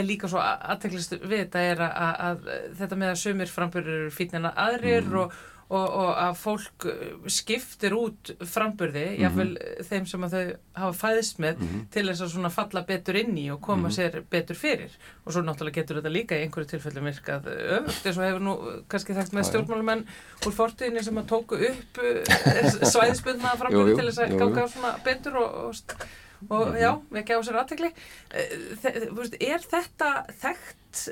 [0.00, 4.14] er líka svo aðteklist við þetta er að, að þetta með að sumir frambyrður eru
[4.14, 5.18] fítnina aðrir mm.
[5.22, 5.38] og,
[5.70, 6.86] og, og að fólk
[7.30, 9.22] skiptir út framburði, mm -hmm.
[9.22, 11.84] jáfnveil þeim sem að þau hafa fæðist með mm -hmm.
[11.90, 13.96] til þess að svona falla betur inn í og koma -hmm.
[13.96, 14.90] sér betur fyrir
[15.24, 17.46] og svo náttúrulega getur þetta líka í einhverju tilfellu virkað
[17.78, 18.54] öfugt eins og hefur nú
[18.88, 20.06] kannski þekkt með stjórnmálumenn
[20.46, 21.92] úr fortíðinni sem að tóku upp
[22.92, 25.74] svæðisbundna framburði til þess að ganga svona betur og, og
[26.48, 27.90] og já, ekki á sér aðtekli
[28.32, 31.02] er þetta þekkt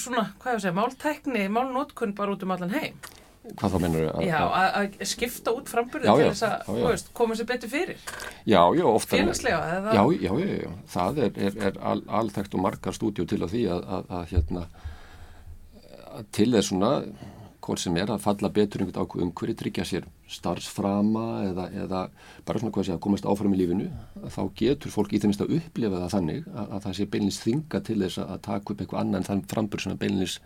[0.00, 2.96] svona, hvað ég að segja, máltækni málnótkun bara út um allan heim
[3.42, 4.22] hvað þá mennur þau?
[4.26, 7.98] Já, að skipta út framburði til þess að koma sér betur fyrir
[8.46, 9.96] Já, já, ofta Félagslega, eða?
[9.98, 13.54] Já, já, já, já, það er, er, er al, alþekkt og margar stúdjó til að
[13.56, 14.66] því að, að, að hérna
[16.36, 16.92] til þess svona
[17.62, 22.00] hvort sem er að falla betur einhvern ákveð umhverju, tryggja sér starfsframa eða, eða
[22.46, 23.88] bara svona hvað sé að komast áfram í lífinu,
[24.34, 27.82] þá getur fólk í þeimist að upplifa það þannig að, að það sé beinlins þinga
[27.86, 30.38] til þess að taka upp eitthvað annan þann frambur sem beinlins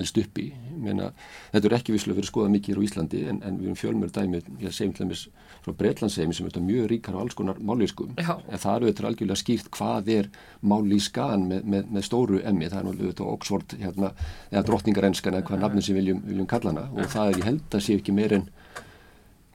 [0.00, 0.46] elst upp í.
[0.80, 1.10] Meina,
[1.52, 3.78] þetta er ekki visslega fyrir að skoða mikið hér á Íslandi en, en við erum
[3.80, 5.22] fjölmjör dæmi, ég segjum til dæmis
[5.64, 9.40] frá Breitlandsseimi sem er mjög ríkar á alls konar mállískum, en það eru þetta algjörlega
[9.40, 10.30] skýrt hvað er
[10.62, 14.12] mállískan með, með, með stóru emmi, það er náttúrulega Oxford hérna,
[14.52, 16.86] eða drottningarenskan eða hvað nafnum sem viljum, viljum kalla hana.
[16.94, 18.46] Og það er ég held að sé ekki meir en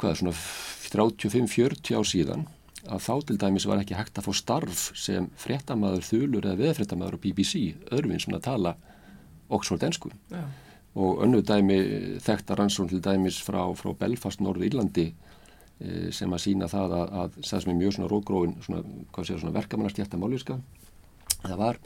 [0.02, 0.36] hvað er svona
[0.92, 2.48] 35-40 ár síðan
[2.90, 7.20] að þá til dæmis var ekki hægt að fá starf sem fréttamaður þulur eða veðfréttamaður
[7.22, 8.76] á BBC öðruvinn svona tala
[9.52, 10.44] Oxford ensku Já.
[10.96, 11.80] og önnu dæmi
[12.24, 15.08] þekktar rannsón til dæmis frá, frá Belfast, Norður Írlandi
[15.80, 18.84] e, sem að sína það að, að það sem er mjög svona rógróin svona,
[19.32, 20.60] svona verkamannarstjætta máliska
[21.42, 21.82] það var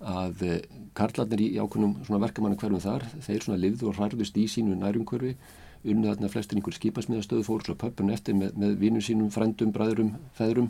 [0.00, 0.60] að e,
[0.96, 5.34] karlarnir í ákveðnum svona verkamanna hverfum þar, þeir svona livðu og hræðust í sínu nærumkörfi
[5.84, 10.10] unnið þarna flestir einhver skipasmiðastöðu fóru svo pöppun eftir með, með vinnum sínum, frendum, bræðurum,
[10.36, 10.68] feðurum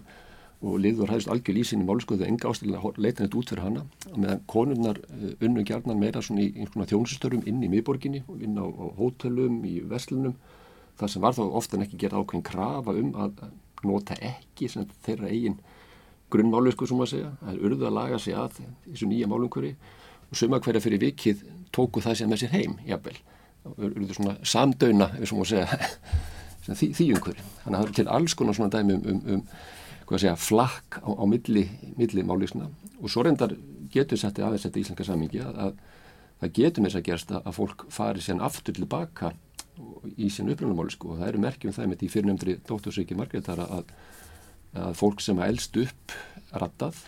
[0.60, 3.84] og liður hægst algjör í sinni málskuðu enga ástæðilega að leita þetta út fyrir hana.
[4.12, 8.60] Meðan konurnar eh, unnu gjarnan meira svona í einhvern þjónustörum inn í miðborginni og inn
[8.60, 10.36] á, á hótelum, í veslunum
[11.00, 13.44] það sem var þá ofta ekki gerða ákveðin krafa um að
[13.88, 15.56] nota ekki þeirra eigin
[16.30, 19.72] grunnmálusku sem að segja, það er urðu að laga sig að þessu nýja málumkvöri
[20.28, 21.42] og suma hverja fyrir vikið
[21.74, 23.16] tóku það sem með sér heim, jafnvel,
[23.88, 25.80] urðu svona samdöuna, við sem að segja
[26.68, 29.42] því, því umhverju, þannig að það eru til alls konar svona dæmi um, um, um
[30.10, 32.66] hvað segja, flakk á, á milli, milli málisna
[32.98, 33.54] og svo reyndar
[33.92, 35.76] getur settið aðeins þetta íslenska samingi að, að
[36.40, 39.32] það getur með þess að gerast að, að fólk fari sérn aftur tilbaka
[40.18, 43.94] í sín upplöfnumálisku og það eru merkjum það með því fyrirnefndri dóttursveiki margrétara að,
[44.82, 46.16] að fólk sem að eldst upp
[46.50, 47.02] rattað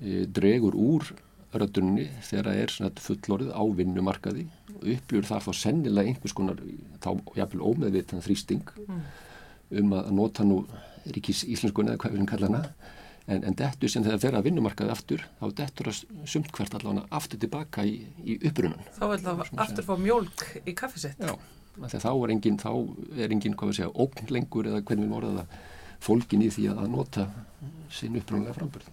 [0.00, 1.06] e, dregur úr
[1.52, 4.44] röttunni þegar það er svona fullorðið á vinnumarkaði
[4.74, 6.60] og upplýur þar þá sennilega einhvers konar
[7.04, 9.00] þá jáfnvel ómeðvitan þrýsting mm.
[9.80, 10.62] um að nota nú
[11.14, 12.62] ríkis íslenskuna eða hvað við viljum kalla hana.
[13.28, 15.98] En, en dettur sem þegar fer að vinnumarkaði aftur þá dettur að
[16.32, 20.72] sumt hvert allavega aftur tilbaka í, í upprunan Þá vil það aftur fá mjölk í
[20.78, 21.34] kaffisett Já,
[21.92, 22.70] þá er engin þá
[23.20, 25.58] er engin, hvað við segja, ókn lengur eða hvernig við morðum það
[26.08, 27.26] fólkin í því að nota
[27.92, 28.88] sín upprunlega frambörð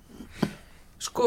[0.96, 1.26] Sko,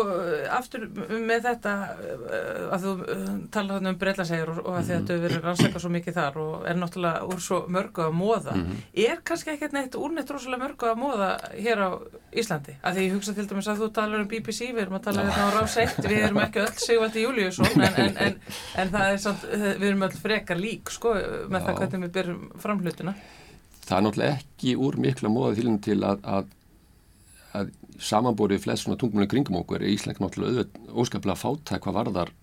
[0.48, 4.87] aftur með þetta eh, að þú eh, tala þarna um breytlansegjur og, að -hmm.
[4.88, 8.54] þetta hefur verið rannsaka svo mikið þar og er náttúrulega úr svo mörgu að móða.
[8.57, 8.78] Mm -hmm.
[9.04, 11.90] Er kannski ekkert neitt úrneitt rosalega mörgu að móða hér á
[12.33, 12.74] Íslandi?
[12.83, 15.22] Að því ég hugsa til dæmis að þú talar um BBC, við erum að tala
[15.22, 18.35] hérna á Rás 1, við erum ekki öll Sigvaldi Júliusson en, en, en,
[18.76, 21.12] en það er samt, við erum öll frekar lík sko
[21.48, 21.66] með Já.
[21.66, 23.14] það hvernig við byrjum framhlutuna.
[23.85, 26.44] Það er náttúrulega ekki úr mikla móða til að, að
[27.59, 32.35] að samanbórið flest svona tungmjölu kringum okkur er Ísland náttúrulega óskaplega fátæk hvað varðar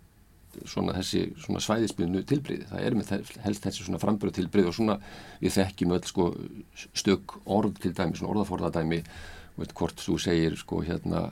[0.64, 2.68] svona þessi svona svæðisbyrnu tilbriði.
[2.70, 5.00] Það er með helst þessi svona framböru tilbriði og svona
[5.42, 6.28] við þekkjum öll sko
[6.96, 9.02] stök orð til dæmi, svona orðaforðadæmi.
[9.60, 11.26] Veit hvort þú segir sko hérna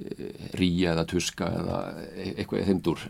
[0.00, 1.78] e, ríja eða tuska eða
[2.12, 3.06] e, eitthvað þeimdur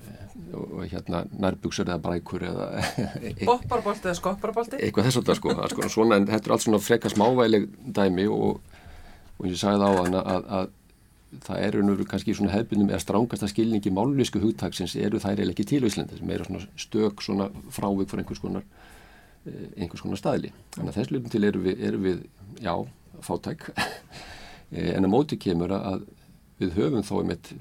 [0.53, 2.68] og hérna nærbuksur eða brækur eða
[3.49, 6.83] Bopparbolti eða skopparbolti eitthvað þess að það sko, sko svona en þetta er allt svona
[6.83, 7.66] frekast mávæleg
[7.99, 8.61] dæmi og
[9.43, 10.70] og ég sagði á hann að, að
[11.43, 15.66] það eru nú kannski svona hefbundum eða strángasta skilningi málunísku hugtagsins eru þær eða ekki
[15.68, 18.66] til Íslandi sem eru svona stök svona frávik fyrir einhvers konar
[19.49, 20.53] eh, einhvers konar staðli.
[20.76, 22.22] Þannig að þess lutum til eru við, eru við
[22.62, 22.74] já,
[23.24, 26.07] fátæk eh, en að móti kemur að
[26.61, 27.55] við höfum þó einmitt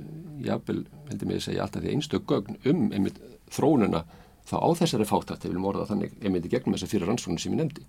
[0.45, 3.17] jábel, heldur mig að segja alltaf því einstök gögn um einmitt
[3.51, 4.03] þrónuna
[4.51, 7.39] þá á þessari fátækt, ef við viljum orða þannig einmitt í gegnum þessar fyrir rannsóknum
[7.41, 7.88] sem ég nefndi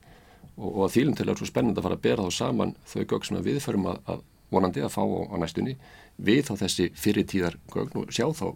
[0.57, 2.38] og, og að þýlum til að það er svo spennand að fara að bera þá
[2.38, 5.76] saman þau gögn sem við förum að, að vonandi að fá á, á næstunni
[6.22, 8.48] við þá þessi fyrirtíðar gögn og sjá þá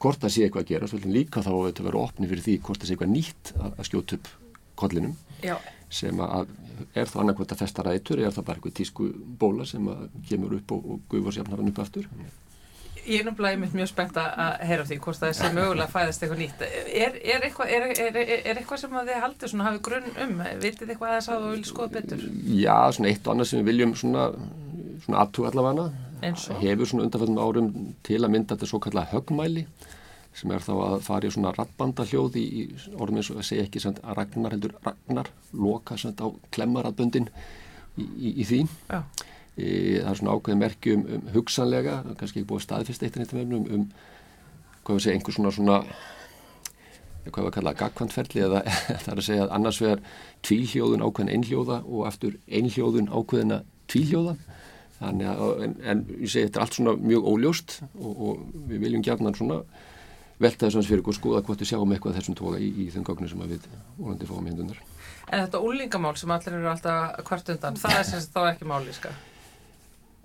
[0.00, 2.56] hvort það sé eitthvað að gera, svolítið líka þá að þetta vera opni fyrir því
[2.66, 4.30] hvort það sé eitthvað nýtt að, að skjóta upp
[4.80, 5.56] kollinum Já.
[5.92, 6.54] sem að
[6.96, 9.08] er þá annarkvæmt að festa rætur eða er það bara eitthvað tísku
[9.40, 12.08] bóla sem að kemur upp og, og guður sérna hann upp aftur
[13.06, 16.40] Ég er náttúrulega mjög spennt að heyra því hvort það sé mögulega að fæðast eitthvað
[16.42, 16.64] nýtt.
[16.64, 20.34] Er, er, eitthvað, er, er eitthvað sem þið haldur svona hafið grunn um?
[20.62, 22.26] Vitið eitthvað að þess að þú vil skoða betur?
[22.60, 24.26] Já, svona eitt og annað sem við viljum svona,
[25.06, 25.86] svona aðtú allavega
[26.60, 27.72] hefur svona undanfællum árum
[28.06, 29.64] til að mynda þetta svo kalla högmæli
[30.36, 33.64] sem er þá að fara í svona rattbandahljóð í, í orðum eins og að segja
[33.66, 37.26] ekki að ragnar heldur ragnar, loka á klemmaradböndin
[37.98, 38.62] í, í, í því.
[38.92, 39.02] Já
[39.60, 43.68] það er svona ákveðin merki um, hugsanlega, kannski ekki búið staðfyrst eitt en eitt um,
[43.76, 43.84] um
[44.84, 45.78] hvað við segja, einhver svona svona
[47.28, 48.62] hvað við kallaðum gagkvantferðli eða
[49.04, 50.02] það er að segja að annars vegar
[50.46, 54.36] tvíhljóðun ákveðin einhljóða og aftur einhljóðun ákveðina tvíhljóða
[55.00, 58.84] þannig að, en, en ég segi þetta er allt svona mjög óljóst og, og við
[58.86, 59.62] viljum gætna svona
[60.40, 63.04] velta þess að fyrir og skoða hvort við sjáum eitthvað þessum tóka í, í þenn
[63.04, 63.66] gagnu sem við
[63.98, 64.78] volandi fáum hendunar.
[65.28, 69.12] En þetta úlingamál sem allir eru alltaf hvert undan, það er sem þá ekki máliska?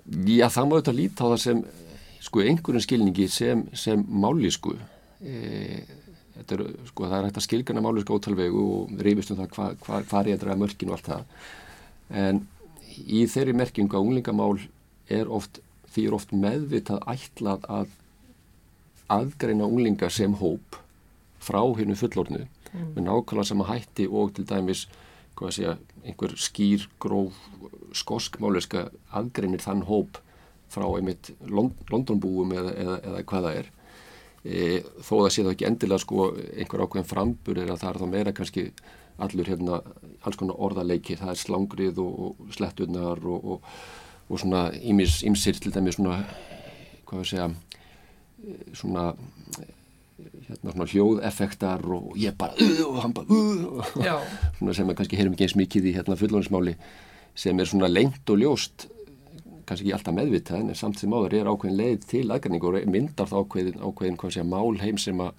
[0.05, 1.61] Já, það má þetta líta á það sem
[2.25, 4.75] sko einhverjum skilningi sem, sem mállísku
[5.21, 5.81] e,
[6.41, 10.01] er, sko, það er hægt að skilgjana mállísku ótalvegu og reyfist um það hvað hva,
[10.01, 12.41] hva er ég að draga mörkin og allt það en
[13.05, 14.59] í þeirri merkingu að unglingamál
[15.11, 15.59] er oft,
[15.93, 17.95] því er oft meðvitað ætlað að
[19.15, 20.79] aðgreina unglinga sem hóp
[21.45, 22.93] frá hennu fullornu mm.
[22.95, 24.85] með nákvæmlega sama hætti og til dæmis
[25.35, 27.37] hvað að segja, einhver skýr, gróf,
[27.95, 30.19] skosk máliska aðgreinir þann hóp
[30.71, 33.71] frá einmitt Lond Londonbúum eða, eða, eða hvaða er.
[34.45, 38.01] E, þó það sé þá ekki endilega sko einhver ákveðin frambur er að það er
[38.01, 38.65] þá meira kannski
[39.25, 39.79] allur hérna
[40.27, 43.71] alls konar orðaleiki, það er slangrið og, og slettunar og, og,
[44.27, 46.19] og svona ímsir til dæmi svona
[47.05, 47.49] hvað að segja
[48.75, 49.09] svona
[50.15, 53.95] hérna svona hljóðeffektar og ég bara uh, og hann bara uh,
[54.57, 56.75] svona sem við kannski heyrum ekki eins mikið í hérna fullónismáli
[57.35, 58.87] sem er svona lengt og ljóst
[59.65, 63.31] kannski ekki alltaf meðvitað en samt sem áður er ákveðin leið til aðgæning og myndar
[63.31, 65.33] það ákveðin, ákveðin hvað sé mál heim sem að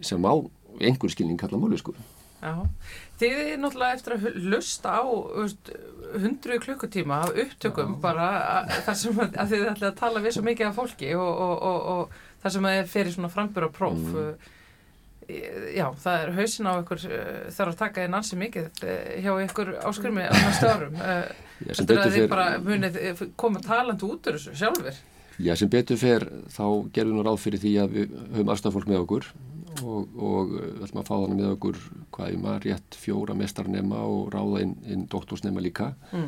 [0.00, 0.34] sem á
[0.80, 1.94] einhver skilning kalla máli sko.
[2.40, 2.54] Já,
[3.20, 5.04] þið er náttúrulega eftir að hlusta á
[6.22, 8.00] hundru klukkutíma af upptökum Já.
[8.00, 8.28] bara
[8.86, 11.66] þar sem að, að þið ætlaði að tala við svo mikið af fólki og, og,
[11.68, 14.56] og, og þar sem að þið ferir svona frambura próf mm.
[15.30, 17.02] Já, það er hausin á ykkur
[17.54, 18.80] þarf að taka einn ansi mikið
[19.22, 22.98] hjá ykkur áskurmi á næstu árum eftir að þið bara munið
[23.38, 24.98] koma talandu út úr þessu sjálfur
[25.40, 29.04] Já, sem betur fer þá gerðum við ráð fyrir því að við höfum aðstafólk með
[29.04, 29.28] okkur
[29.80, 31.78] og, og við eh, ætlum að fá þannig með okkur
[32.16, 36.26] hvað ég maður rétt fjóra mestarnema og ráða inn, inn doktorsnema líka mm.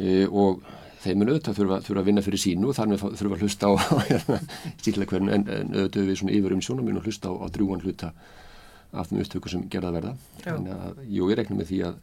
[0.00, 0.64] e, og
[1.04, 3.72] þeim mun auðvitað þurfa, þurfa að vinna fyrir sínu og þannig þurfa að hlusta á
[4.82, 7.84] stíkla hvernig en, en auðvitað við svona yfir um sjónum og hlusta á, á drúan
[7.84, 8.10] hluta
[8.94, 10.12] af þeim upptöku sem gerða verða.
[10.44, 12.02] Þannig að jú, ég reikna með því að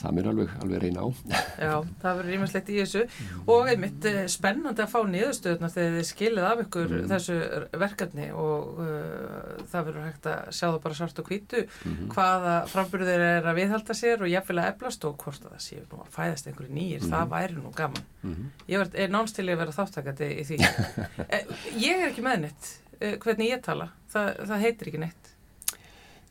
[0.00, 1.08] það mér alveg, alveg reyna á.
[1.62, 3.02] Já, það verður rímaslegt í þessu.
[3.52, 7.06] Og einmitt eh, spennandi að fá niðurstöðunar þegar þið skilið af ykkur mm.
[7.12, 7.36] þessu
[7.82, 12.54] verkefni og uh, það verður hægt að sjá það bara svart og hvítu mm hvaða
[12.68, 16.00] framburðir er að viðhalda sér og jafnvel að eflast og hvort að það séu nú
[16.02, 18.06] að fæðast einhverju nýjir, mm það væri nú gaman.
[18.22, 18.50] -hmm.
[18.68, 20.58] Ég er nánst til að vera þáttakandi í því.
[21.32, 21.44] Eh,
[21.80, 22.70] Ég er ekki með neitt.
[23.22, 25.32] Hvernig ég tala, það, það heitir ekki neitt.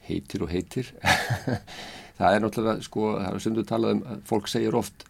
[0.08, 0.92] Heitir og heitir
[2.20, 5.06] það er náttúrulega, sko, það er sundu talað um að fólk segir oft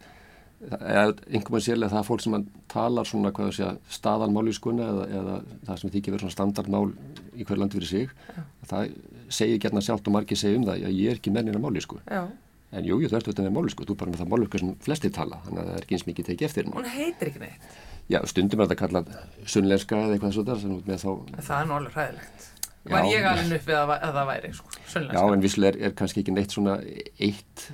[0.62, 2.36] eða einhvern veginn sérlega það er fólk sem
[2.70, 5.38] talar svona, hvað það sé að staðan mál í skunna eða, eða
[5.70, 6.86] það sem þykir verið svona standardmál
[7.34, 8.43] í hver land fyrir sig Já.
[8.70, 8.93] það
[9.34, 11.82] segir gerna sjálft og margir segja um það að ég er ekki mennina mál í
[11.82, 14.43] sku en jú, þú ert auðvitað með mál í sku, þú bara með það mál
[14.43, 16.88] í sku sem flestir tala, þannig að það er ekki eins mikið tekið eftir Hún
[16.93, 17.66] heitir ekki neitt.
[18.12, 19.12] Já, stundum er þetta kallað
[19.49, 22.51] sunnlenska eða eitthvað svona Það er nú alveg hræðilegt
[22.90, 25.96] var ég alveg upp við að, að það væri sko, Já, en visslega er, er
[26.02, 27.66] kannski ekki neitt svona eitt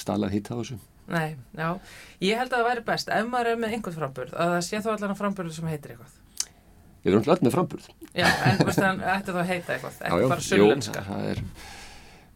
[0.00, 0.80] stalað hitt á þessu.
[1.12, 1.68] Nei, já,
[2.24, 4.80] ég held að það væri best ef maður er með einhvern framburð að það sé
[4.80, 6.18] þá allan framburð sem heitir eitthvað.
[7.04, 7.88] Ég er umhverfið með framburð.
[8.16, 11.26] Já, en þú veist það ætti þá að heita eitthvað ekki bara sjölenska Já, það
[11.34, 11.42] er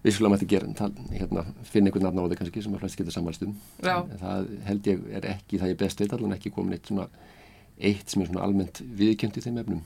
[0.04, 3.14] vissulega maður ekki gera hérna, finna einhvern nafn á því kannski sem að flest getur
[3.16, 3.56] samanstuðum
[4.20, 7.08] það held ég er ekki, það er best veit allan ekki komin eitt svona
[7.78, 9.82] eitt sem er svona almennt viðkjönd í þeim efnum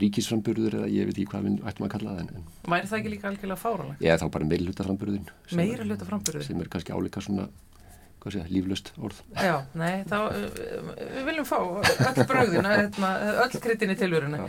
[0.00, 3.12] ríkisframburður eða ég veit ekki hvað við ættum að kalla það en, Væri það ekki
[3.12, 3.98] líka algjörlega fáralega?
[4.00, 6.46] Já, þá bara Meiri hlutaframburðin?
[6.46, 7.48] Sem er kannski álíka svona,
[8.22, 9.20] hvað sé, líflöst orð.
[9.36, 13.12] Já, nei, þá við viljum fá öll bröðina hérna,
[13.44, 14.40] öll kritinni tilvöruna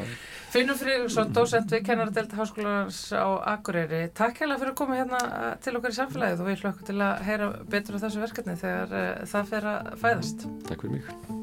[0.53, 3.25] Finnum Friðriksson, dósent við kennaradelta háskólarans á
[3.55, 4.03] Akureyri.
[4.13, 7.23] Takk hella fyrir að koma hérna til okkar í samfélagið og við hlökkum til að
[7.25, 10.51] heyra betur á þessu verkefni þegar það fer að fæðast.
[10.69, 11.42] Takk fyrir mig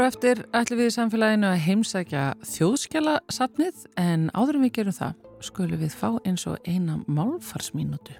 [0.00, 4.94] Hér á eftir ætlum við í samfélaginu að heimsækja þjóðskjala sapnið en áðurum við gerum
[4.96, 8.16] það skulum við fá eins og eina málfarsmínútu.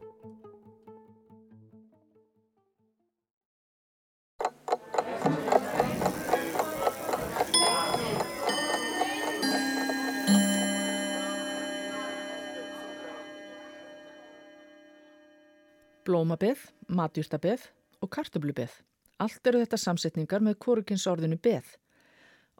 [16.05, 17.70] Blómabeð, matjúrtabeð
[18.05, 18.76] og kartöblubeð.
[19.21, 21.66] Allt eru þetta samsetningar með kórukinsorðinu beð.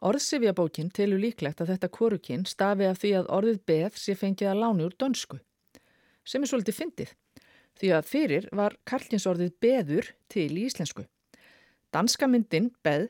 [0.05, 4.61] Orðsifjabókin telur líklegt að þetta kórukinn stafi af því að orðið beð sé fengið að
[4.61, 5.39] láni úr dönsku.
[6.25, 7.15] Sem er svolítið fyndið.
[7.81, 11.07] Því að fyrir var karlkinsorðið beður til í íslensku.
[11.93, 13.09] Danska myndin beð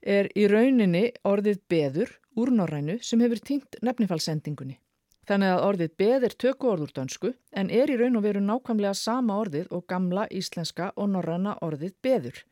[0.00, 4.78] er í rauninni orðið beður úr norrænu sem hefur týnt nefnifalsendingunni.
[5.24, 8.94] Þannig að orðið beð er töku orður dönsku en er í raun og veru nákvæmlega
[8.98, 12.42] sama orðið og gamla íslenska og norranna orðið beður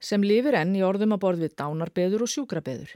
[0.00, 2.94] sem lifir enn í orðum að borð við dánarbeður og sjúkrabeður.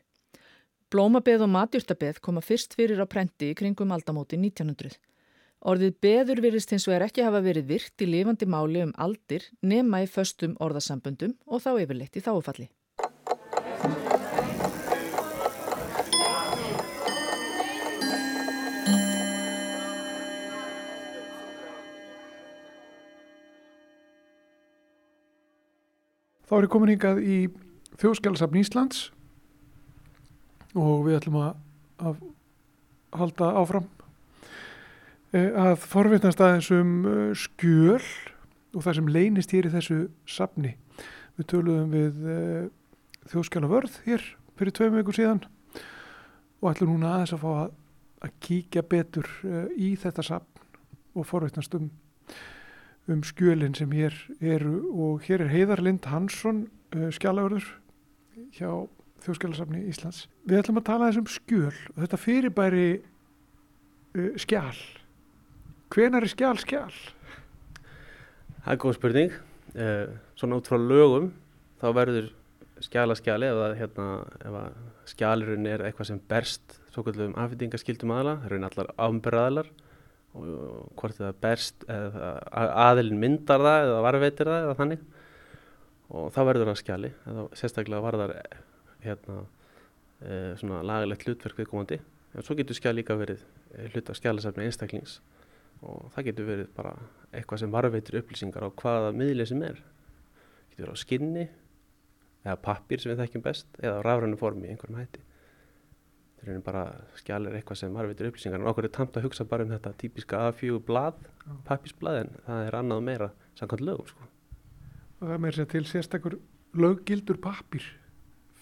[0.92, 4.96] Blómabeð og matjúrtabeð koma fyrst fyrir á prenti í kringum aldamóti 1900.
[5.64, 10.02] Orðið beður virðist hins vegar ekki hafa verið virt í lifandi máli um aldir nema
[10.04, 12.68] í föstum orðasambundum og þá yfirleitt í þáufalli.
[26.54, 27.36] Þá er ég komin hingað í
[27.98, 28.98] þjóðskjálasafn Íslands
[30.78, 31.56] og við ætlum að,
[31.98, 32.20] að
[33.18, 33.88] halda áfram
[35.34, 39.98] eh, að forvittnast aðeins um eh, skjöl og það sem leynist hér í þessu
[40.30, 40.76] safni.
[41.34, 42.70] Við töluðum við uh,
[43.34, 45.42] þjóðskjálavörð hér fyrir tveim vikur síðan
[46.62, 47.76] og ætlum núna aðeins að fá að,
[48.28, 49.34] að kíkja betur
[49.74, 51.90] í þetta safn og forvittnast um
[53.10, 57.66] um skjölinn sem hér eru og hér er Heiðar Lind Hansson uh, skjálafurður
[58.56, 58.70] hjá
[59.24, 60.26] Þjóðskjálasafni Íslands.
[60.44, 64.80] Við ætlum að tala þessum skjöl og þetta fyrirbæri uh, skjál.
[65.94, 66.92] Hvenar er skjál skjál?
[68.64, 69.36] Það er góð spurning.
[69.74, 71.32] Uh, svona út frá lögum
[71.82, 72.32] þá verður
[72.84, 74.64] skjala skjali ef, að, hérna,
[75.08, 79.83] skjálurinn er eitthvað sem berst svo kallum afhendingaskildum aðla, það eru allar ámberaðalar og
[80.34, 85.04] hvort það berst aðilin myndar það eða varveitir það eða þannig.
[86.14, 88.34] Og það verður að skjali eða sérstaklega varðar
[89.04, 89.38] hérna
[90.20, 92.00] e, svona lagalegt hlutverk viðkomandi.
[92.34, 95.18] En svo getur skjali líka verið e, hlut af skjalisafni einstaklings.
[95.84, 96.94] Og það getur verið bara
[97.32, 99.80] eitthvað sem varveitir upplýsingar á hvaða miðlið sem er.
[100.72, 101.46] Getur verið á skinni
[102.44, 105.22] eða pappir sem við þekkjum best eða á rafrænu formi í einhverjum hætti
[106.44, 106.84] það er bara
[107.18, 108.60] skjálir eitthvað sem varvitur upplýsingar.
[108.60, 111.18] En okkur er tamt að hugsa bara um þetta típiska A4 blad,
[111.68, 113.28] pappisblad en það er annað meira
[113.58, 114.30] samkvæmt lögum sko.
[115.20, 116.38] og það meir sér til sérstakur
[116.74, 117.84] löggildur pappir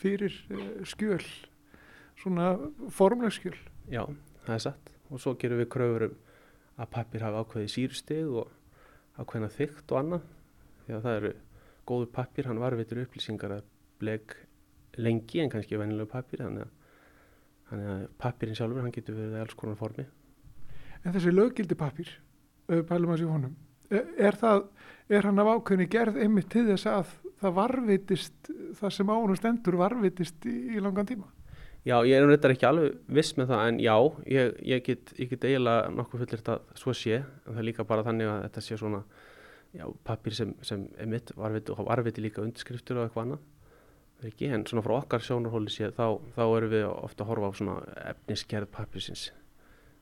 [0.03, 1.25] fyrir uh, skjöl.
[2.23, 2.55] Svona
[2.91, 3.57] formleg skjöl.
[3.91, 4.05] Já,
[4.47, 4.93] það er satt.
[5.11, 6.19] Og svo gerum við kröfur um
[6.81, 8.53] að pappir hafa ákveði sírsteg og
[9.19, 10.31] ákveðina þygt og annað.
[10.87, 11.33] Því að það eru
[11.89, 13.67] góður pappir, hann varvitur upplýsingar að
[14.03, 14.37] bleg
[15.01, 16.79] lengi en kannski venilegu pappir þannig að
[17.73, 20.07] þannig að pappirinn sjálfur hann getur verið alls konar formi.
[21.03, 22.15] En þessi löggildi pappir
[22.69, 23.59] pælum að sér honum
[23.93, 24.65] er, það,
[25.13, 29.79] er hann af ákveðni gerð einmitt til þess að það varvitist það sem ánum stendur
[29.81, 31.29] varvitist í, í langan tíma?
[31.83, 33.95] Já, ég er um þetta ekki alveg viss með það en já,
[34.31, 37.19] ég, ég get, get eiginlega nokkuð fullir þetta svo sé.
[37.43, 39.01] En það er líka bara þannig að þetta sé svona
[39.75, 43.43] já, pappir sem, sem er mitt varviti líka undirskriftur og eitthvað annað
[44.29, 46.07] ekki, en svona frá okkar sjónarhóli séð þá,
[46.37, 47.77] þá erum við ofta að horfa á svona
[48.13, 49.31] efniskerð pappisins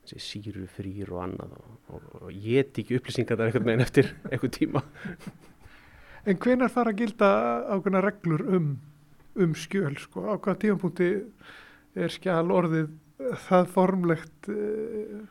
[0.05, 4.09] síru, frýr og annað og, og, og ég eti ekki upplýsingar þar eitthvað meginn eftir
[4.31, 4.81] eitthvað tíma.
[6.27, 7.29] En hvenar fara að gilda
[7.71, 8.73] ákveðna reglur um,
[9.41, 10.25] um skjöl sko?
[10.29, 11.11] á hvaða tífampunkti
[12.01, 12.91] er skjál orðið
[13.47, 15.23] það formlegt uh,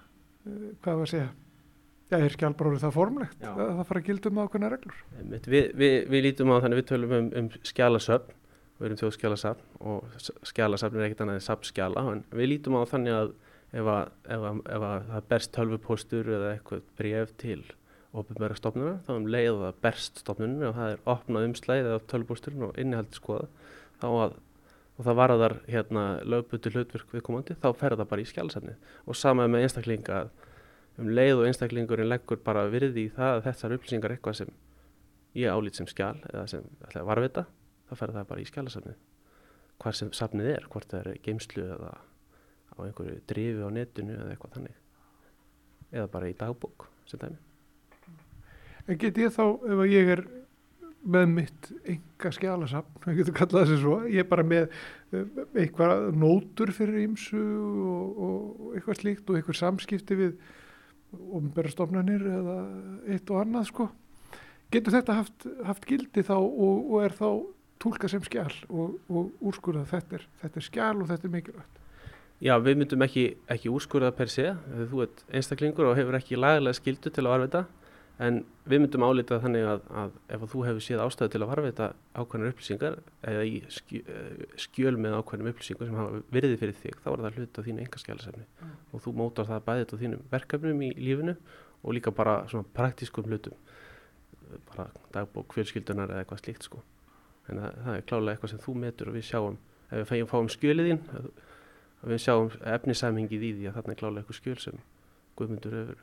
[0.46, 1.30] uh, hvað var að segja?
[2.10, 3.50] Já, er skjál bara orðið það formlegt Já.
[3.52, 5.02] að það fara að gilda um ákveðna reglur?
[5.20, 8.38] Við, við, við lítum á þannig við tölum um, um skjálasöfn
[8.80, 13.16] við erum þjóðskjálasafn og skjálasafn er ekkert annað en sapskjála en við lítum á þannig
[13.16, 13.32] að
[13.70, 17.60] ef, að, ef, að, ef að það berst tölvupostur eða eitthvað bref til
[18.10, 22.06] ofnbæra stofnuna þá um leið að það berst stofnunum og það er opnað umslæðið af
[22.10, 23.50] tölvuposturinn og innihaldi skoða
[24.00, 24.38] þá að
[25.00, 28.74] og það varðar hérna lögbutu hlutverk viðkomandi þá fer það bara í skjálasafni
[29.06, 30.18] og samað með einstaklinga
[31.00, 34.50] um leið og einstaklingurinn leggur bara virði í það að þessar upplýsingar eitthvað sem
[35.38, 36.66] ég álít sem skjál eða sem
[37.06, 37.46] varvita
[37.90, 39.00] þá fer það bara í skjálasafnið
[39.80, 41.94] hvað sem safnið er, hvort það er geimslu eða
[42.70, 44.76] á einhverju drifi á netinu eða eitthvað þannig.
[45.90, 47.40] Eða bara í dagbók sem dæmi.
[48.86, 50.24] En get ég þá, ef ég er
[51.00, 56.10] með mitt enga skjálasafn, við getum kallað þessi svo, ég er bara með uh, eitthvað
[56.20, 60.34] nótur fyrir ímsu og, og eitthvað slíkt og eitthvað samskipti við
[61.10, 62.58] ofnbærastofnanir eða
[63.10, 63.88] eitt og annað sko.
[64.70, 67.30] Getur þetta haft, haft gildi þá og, og er þá
[67.80, 71.76] tólka sem skjál og, og úrskurða þetta er, þetta er skjál og þetta er mikilvægt?
[72.40, 74.54] Já, við myndum ekki, ekki úrskurða per sé,
[74.88, 77.66] þú ert einstaklingur og hefur ekki lagalega skildu til að varvita
[78.20, 81.50] en við myndum álita þannig að, að ef að þú hefur séð ástæðu til að
[81.54, 82.98] varvita ákveðnar upplýsingar
[83.32, 87.40] eða í eh, skjöl með ákveðnum upplýsingar sem hafa virði fyrir þig, þá er það
[87.40, 88.76] hlut á þínu engaskjálasefni mm.
[88.92, 91.36] og þú mótar það bæðið á þínum verkefnum í lífinu
[91.80, 93.56] og líka bara svona praktískum hlutum
[94.68, 96.84] bara dagbók, fjölskyldunar eða eitthvað slíkt sko
[97.50, 99.58] en það, það er klálega eitthvað sem þú metur og við sjáum.
[99.90, 101.02] Ef við fægjum fáum skjöliðinn
[102.06, 104.80] við sjáum efnisamhengið í því að þarna er klálega eitthvað skjöl sem
[105.38, 106.00] Guðmundur hefur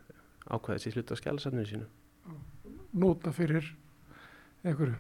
[0.48, 1.88] ákvæðið sér hlut á skjálasefninu sínu.
[2.98, 3.68] Nota fyrir
[4.68, 4.95] einhverju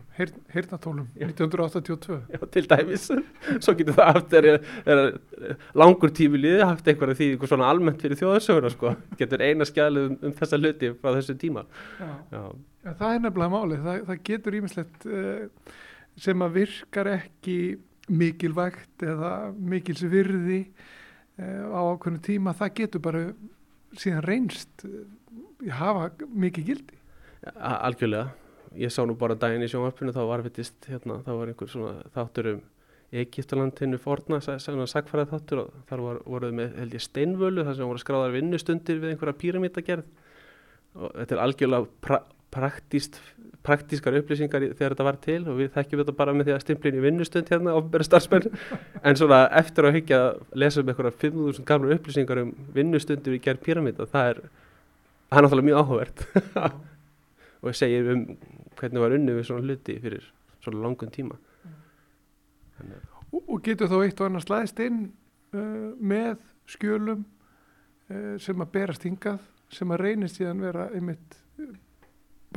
[0.53, 3.07] heyrnatólum 1982 Já, til dæmis,
[3.63, 4.59] svo getur það haft er, er,
[4.93, 9.67] er langur tími liði haft einhverja því eitthvað svona almennt fyrir þjóðarsöguna sko, getur eina
[9.67, 11.65] skjalið um, um þessa hluti frá þessu tíma.
[11.99, 12.43] Já, Já.
[12.87, 15.73] Það er nefnilega málið, það, það getur ímislegt uh,
[16.17, 17.57] sem að virkar ekki
[18.07, 23.23] mikilvægt eða mikils virði uh, á ákveðinu tíma, það getur bara
[23.97, 25.03] síðan reynst uh,
[25.77, 27.01] hafa mikið gildi.
[27.57, 28.31] Algjörlega,
[28.79, 32.09] ég sá nú bara daginn í sjónvarpinu þá var vitist hérna, þá var einhver svona
[32.15, 32.65] þáttur um
[33.07, 37.87] Egiptalandinu forna, svona sagfærað þáttur og þar var, voruð með held ég steinvölu þar sem
[37.87, 40.09] voru skráðar vinnustundir við einhverja píramítagerð
[40.97, 42.19] og þetta er algjörlega
[42.53, 43.19] praktíst,
[43.65, 46.99] praktískar upplýsingar þegar þetta var til og við þekkjum þetta bara með því að stimplin
[46.99, 48.47] í vinnustund hérna ofnbæra starfsmenn
[49.07, 53.41] en svona eftir að hyggja að lesa um einhverja 5.000 gamla upplýsingar um vinnustundir í
[53.43, 54.41] gerð píramíta það er,
[55.27, 56.25] það er náttúrulega mjög áhugavert
[57.63, 58.25] og segir um
[58.77, 60.25] hvernig var unni við svona hluti fyrir
[60.63, 61.37] svona langun tíma.
[63.31, 64.99] Og getur þá eitt og annars slæðist inn
[65.55, 66.37] uh, með
[66.69, 69.41] skjölum uh, sem að berast hingað
[69.73, 71.39] sem að reynist síðan vera einmitt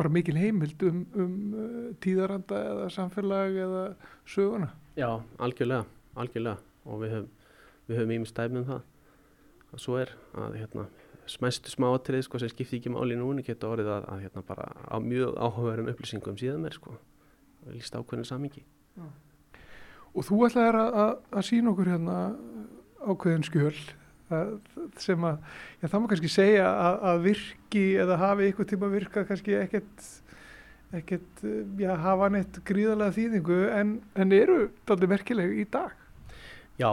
[0.00, 3.84] bara mikil heimild um, um uh, tíðaranda eða samfélag eða
[4.24, 4.70] söguna.
[4.96, 5.84] Já, algjörlega,
[6.16, 6.56] algjörlega.
[6.88, 7.30] Og við höfum,
[7.86, 8.82] við höfum ímið stæmið um það.
[9.70, 10.88] Að svo er að hérna
[11.30, 14.96] smæstu smáatrið sko, sem skipti ekki máli núni getur orðið að, að hérna, bara á
[15.02, 16.96] mjög áhugaverum upplýsingum síðan mér sko,
[17.70, 18.64] líst ákveðinu samingi
[18.98, 19.06] ja.
[20.10, 22.16] Og þú ætlaði að, að, að sína okkur hérna
[23.06, 23.76] ákveðin skjöl
[25.00, 25.38] sem að,
[25.82, 26.66] já það má kannski segja
[27.10, 30.08] að virki eða hafi ykkur tíma virka kannski ekkert
[30.96, 31.42] ekkert,
[31.78, 34.58] já hafa neitt gríðarlega þýðingu en, en eru
[34.88, 35.94] daldi merkileg í dag.
[36.80, 36.90] Já,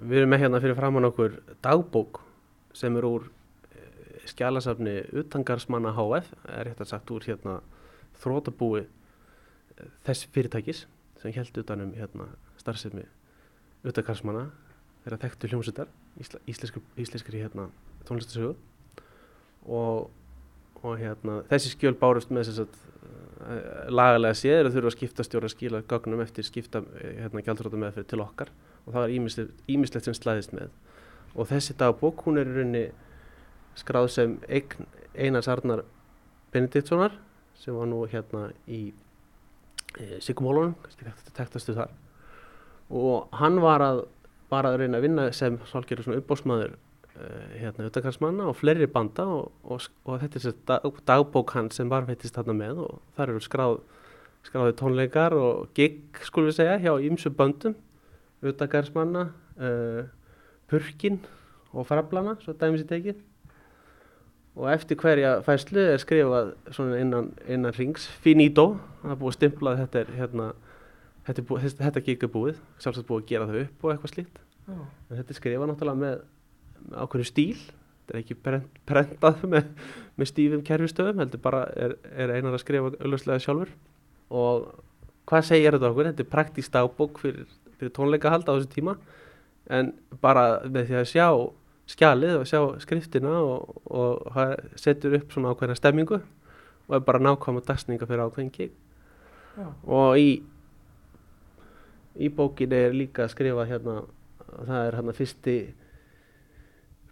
[0.00, 2.22] við erum með hérna fyrir framann okkur dagbók
[2.76, 3.28] sem er úr
[3.70, 7.60] eh, skjálasafni utangarsmanna HF er að sagt úr hérna
[8.22, 10.84] þrótabúi eh, þess fyrirtækis
[11.20, 13.06] sem held utanum hérna starfsefni
[13.86, 14.48] utangarsmanna
[15.04, 15.54] þeirra þekktu
[16.16, 17.68] hljómsuttar íslenskri, íslenskri hérna
[18.08, 18.54] tónlistasögu
[19.66, 20.10] og,
[20.82, 25.26] og hérna þessi skjöl bárust með þess að uh, lagalega séður að þurfa að skipta
[25.26, 28.52] stjórn að skila gögnum eftir skipta hérna gældrótum meðferð til okkar.
[28.86, 29.14] Og það var
[29.70, 30.72] ímislegt sem slæðist með.
[31.36, 32.84] Og þessi dagbók hún er í rauninni
[33.78, 35.84] skráð sem eign Einars Arnar
[36.52, 37.14] Benediktssonar
[37.60, 38.90] sem var nú hérna í
[39.98, 41.92] e, Sigumólunum, kannski tektastu þar.
[42.90, 44.02] Og hann var að
[44.50, 47.30] var að reyna að vinna sem svolítið svona uppbósmaður e,
[47.60, 51.90] hérna auðvitaðkarsmanna og fleiri banda og, og, og þetta er þessi dag, dagbók hann sem
[51.92, 53.80] var veitist þarna með og þar eru skráð
[54.46, 57.76] skráði tónleikar og gig skulum við segja hjá ýmsu böndum
[58.40, 59.26] auðvitaðkarsmanna
[59.60, 60.06] uh,
[60.70, 61.20] purkin
[61.74, 63.20] og frablana, svo dæmis í tekið.
[64.58, 66.54] Og eftir hverja fæslu er skrifað
[66.98, 68.72] innan, innan rings finito,
[69.02, 70.48] það er búið stimplað þetta er hérna
[71.26, 74.40] þetta, búið, þetta gík er búið, sjálfsagt búið að gera þau upp og eitthvað slíkt.
[74.70, 74.82] Oh.
[75.10, 76.18] þetta er skrifað náttúrulega með,
[76.86, 77.62] með ákveðinu stíl.
[78.00, 79.70] Þetta er ekki brent, brentað með,
[80.18, 83.72] með stífum kerfistöðum, heldur bara er, er einar að skrifa auðvitslega sjálfur.
[84.30, 84.68] Og
[85.30, 86.10] hvað segir þetta okkur?
[86.10, 87.48] Þetta er praktíst ábúk fyrir,
[87.78, 88.96] fyrir tónleika hald á þessu tíma.
[89.70, 91.26] En bara með því að sjá
[91.90, 94.38] skjalið og sjá skriftina og, og
[94.78, 96.20] setur upp svona ákveðna stemmingu
[96.90, 98.72] og er bara nákvæm dagsninga fyrir ákveðin gig.
[99.86, 100.28] Og í
[102.20, 104.00] í bókin er líka að skrifa hérna
[104.48, 105.58] það er hérna fyrsti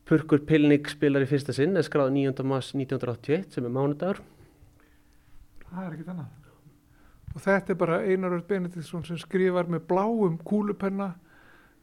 [0.08, 2.44] Purkur Pilnik spilar í fyrsta sinn er skráð 9.
[2.48, 4.20] mars 1981 sem er mánudagur
[5.68, 6.34] Það er ekkit annað
[7.36, 11.12] og þetta er bara Einar Örd Benediktsson sem skrifar með bláum kúlupenna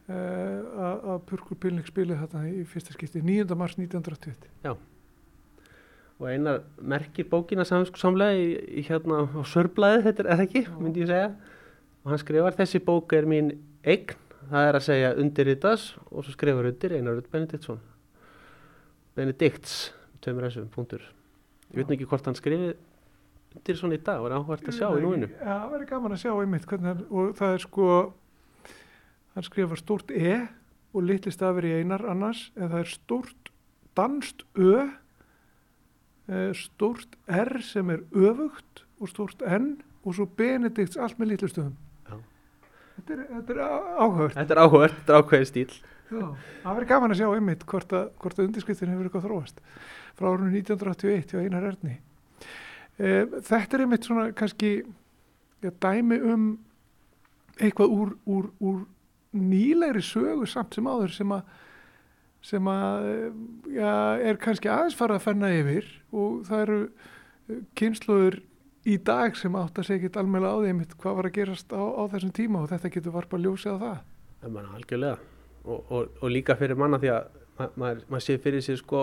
[0.05, 3.55] Eh, að Purkur Pilnik spili þetta í fyrsta skipti 9.
[3.57, 4.75] mars 1980 Já
[6.15, 11.09] og einar merkir bókina samlega í, í hérna á sörblæði, þetta er ekki, myndi ég
[11.09, 11.31] segja
[12.05, 13.51] og hann skrifar þessi bók er mín
[13.83, 14.15] eign,
[14.51, 17.79] það er að segja undirritas og svo skrifar undir Einar Rudd Benediktsson.
[19.17, 21.01] Benedikts, tömur þessum punktur.
[21.71, 22.75] Ég veit ekki hvort hann skrifið
[23.55, 25.31] undir svona í dag, það var áhvert að sjá í núinu.
[25.33, 27.87] Já, það verður gaman að sjá einmitt hvernig, og það er sko
[29.35, 30.35] hann skrifar stort E
[30.95, 33.51] og litli stafir í einar annars en það er stort
[33.97, 34.85] danst Ö
[36.25, 41.49] Eh, stórt R sem er öfugt og stórt N og svo Benedikts allt með litlu
[41.51, 41.75] stöðum
[42.95, 45.69] þetta er, þetta er áhört þetta er áhört, þetta er áhverjir stíl
[46.05, 46.25] Já,
[46.61, 49.61] það verður gaman að sjá einmitt hvort að, að undirskriftin hefur eitthvað þróast
[50.15, 51.95] frá árunum 1981 hjá Einar Erni.
[52.95, 54.71] E, þetta er einmitt svona kannski
[55.65, 56.45] já, dæmi um
[57.57, 58.83] eitthvað úr, úr, úr
[59.35, 61.53] nýlegri sögu samt sem áður sem að
[62.45, 63.07] sem að
[63.73, 63.91] ja,
[64.21, 66.77] er kannski aðeins farað að fenna yfir og það eru
[67.79, 68.37] kynsluður
[68.85, 71.81] í dag sem átt að segja ekki alveg á því hvað var að gerast á,
[71.81, 73.97] á þessum tíma og þetta getur varpa ljósið á það.
[74.41, 75.17] Það er manna algjörlega.
[75.65, 79.01] Og, og, og líka fyrir manna því að ma maður, maður sé fyrir sig sko,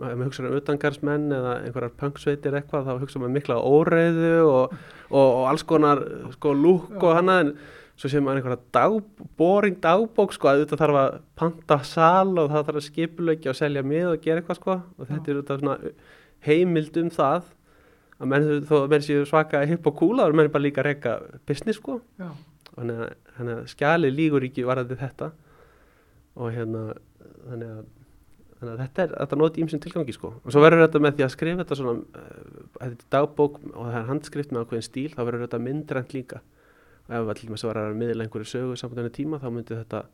[0.00, 4.74] maður hugsa um utangarsmenn eða einhverjar punksveitir eitthvað þá hugsa maður mikla óreiðu og,
[5.12, 6.02] og alls konar
[6.38, 7.54] sko lúk og hana en
[8.00, 8.98] svo séum maður einhverja dag,
[9.38, 13.60] boring dagbók sko að þetta þarf að panta sal og það þarf að skipulegja og
[13.60, 14.78] selja mið og gera eitthvað sko.
[14.98, 15.76] Og þetta er þetta svona
[16.48, 17.52] heimild um það
[18.22, 20.82] að menn þó að menn séu svaka hipp og kúla og menn er bara líka
[20.82, 21.16] að reyka
[21.48, 21.98] business sko.
[22.72, 25.32] Þannig að, þannig að skjali lígur ekki varðandi þetta.
[26.40, 26.84] Og hérna
[27.48, 27.82] þannig að,
[28.60, 30.32] þannig að þetta er þetta nóti ímsum tilgangi sko.
[30.40, 33.82] Og svo verður þetta með því að skrifa þetta svona uh, þetta er dagbók og
[33.82, 36.42] það er handskrift með ákveðin stíl þá verður þetta myndrænt líka.
[37.08, 39.80] Og ef allir með að vera að miðla einhverju sögu saman þenni tíma þá myndi
[39.82, 40.04] þetta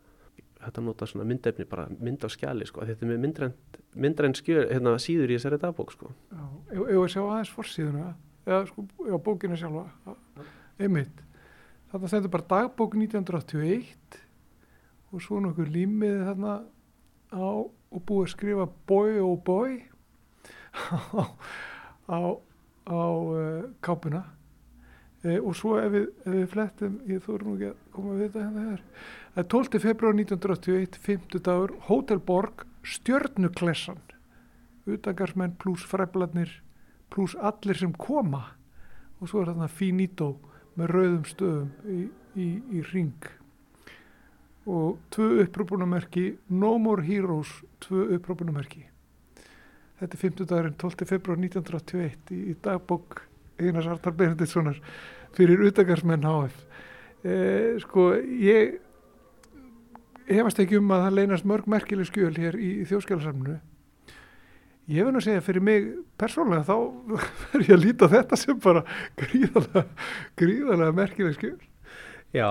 [0.63, 3.23] þetta nota svona myndefni bara mynd á skjali sko þetta er með
[4.39, 6.11] skjör hérna síður í þessari dagbók sko.
[6.33, 6.45] Já,
[6.75, 8.07] ef við sjá aðeins fórsíðuna
[8.49, 10.15] eða sko, já, bókina sjálfa
[10.79, 11.23] einmitt,
[11.93, 14.19] þetta stendur bara dagbók 1981
[15.13, 16.57] og svo nokkur límið þarna
[17.33, 17.49] á
[17.89, 19.79] og búið að skrifa boy oh boy
[21.09, 21.21] á,
[22.09, 22.19] á,
[22.89, 24.25] á uh, kápuna
[25.25, 28.15] e, og svo ef við, ef við flettum, ég þú eru nú ekki að koma
[28.15, 28.85] að vita hér,
[29.35, 29.83] það er 12.
[29.87, 34.01] februar 1981, 50 dagur, Hotelborg, Stjörnuklessan,
[34.89, 36.55] utangarsmenn pluss fræflarnir
[37.13, 38.45] pluss allir sem koma
[39.19, 40.31] og svo er þarna finito
[40.79, 41.99] með rauðum stöðum í,
[42.39, 42.49] í,
[42.79, 43.31] í ring
[44.69, 47.51] og tvö upprópunamerki No More Heroes,
[47.85, 48.85] tvö upprópunamerki
[49.99, 51.09] þetta er 50 dagurinn 12.
[51.09, 53.23] februar 1981 í, í dagbók
[53.59, 54.79] Einars Artar Benediktssonar
[55.37, 56.61] fyrir utagarsmenn HF
[57.25, 58.79] eh, sko ég
[60.29, 63.59] hefast ekki um að það leynast mörg merkileg skjöl hér í, í þjóðskjálarsamnu
[64.89, 65.89] ég nú að segja fyrir mig
[66.21, 66.77] persónulega þá
[67.53, 68.85] verður ég að líta þetta sem bara
[69.21, 69.85] gríðalega,
[70.39, 71.59] gríðalega merkileg skjöl.
[72.37, 72.49] Já,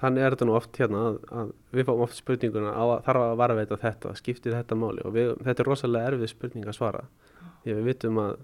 [0.00, 3.24] þannig er þetta nú oft hérna að, að við fáum oft spurninguna á að þarf
[3.24, 5.04] að varveita þetta, skiptir þetta máli?
[5.08, 7.06] Og við, þetta er rosalega erfið spurning að svara.
[7.64, 8.36] Því við vitum að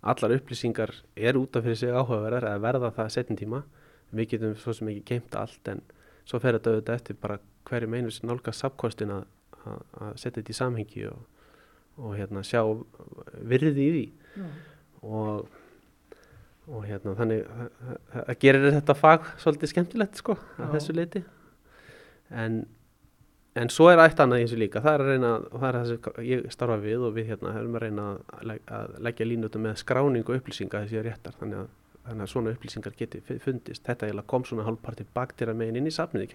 [0.00, 3.62] allar upplýsingar er út af fyrir sig áhugaverðar að verða það setjum tíma.
[4.10, 5.82] Við getum svo sem ekki keimt allt en
[6.24, 7.38] svo fer þetta auðvitað eftir bara
[7.68, 9.24] hverju meinu sem nálga sapkostin að,
[9.60, 11.22] að, að setja þetta í samhengi og,
[12.00, 12.62] og hérna sjá
[13.52, 14.06] virði í því.
[14.40, 14.50] Já.
[15.00, 15.48] og
[16.70, 17.46] og hérna þannig
[18.20, 21.22] að gerir þetta fag svolítið skemmtilegt sko að þessu leiti
[22.30, 22.60] en
[23.60, 26.22] En svo er eitt annað í þessu líka, það er að reyna, það er sem
[26.24, 28.04] ég starfa við og við hérna erum að reyna
[28.38, 31.72] að, leggja línutum með skráning og upplýsinga þessi réttar, þannig að,
[32.06, 33.84] þannig að svona upplýsingar geti fundist.
[33.84, 36.32] Þetta kom svona hálfparti baktir að megin inn í safnið,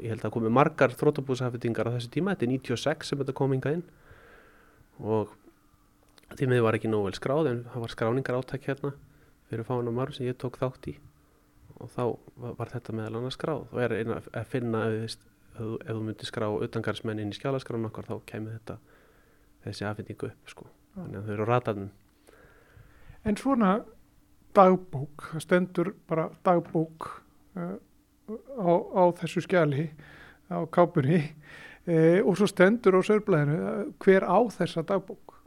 [0.00, 3.56] ég held að komi margar þrótabúsafettingar á þessu tíma, þetta er 96 sem þetta kom
[3.56, 3.84] inga inn.
[5.02, 5.34] Og
[6.38, 8.94] því miður var ekki nóg vel skráð en það var skráningar átæk hérna
[9.50, 10.96] fyrir fána marg sem ég tók þátt í.
[11.82, 12.04] Og þá
[12.38, 13.66] var þetta meðal annars skráð.
[13.74, 14.86] Og er að finna
[15.54, 18.78] ef þú myndir skrá utangarsmenn inn í skjálaskránu okkar þá kemur þetta
[19.64, 20.66] þessi afhendingu upp sko.
[20.94, 21.92] þannig að þau eru ratarnum
[23.24, 23.78] En svona
[24.54, 27.06] dagbók, það stendur bara dagbók
[27.56, 27.76] uh,
[28.60, 29.86] á, á þessu skjali
[30.52, 31.22] á kápunni
[31.88, 35.38] uh, og svo stendur á sörblæðinu uh, hver á þessa dagbók?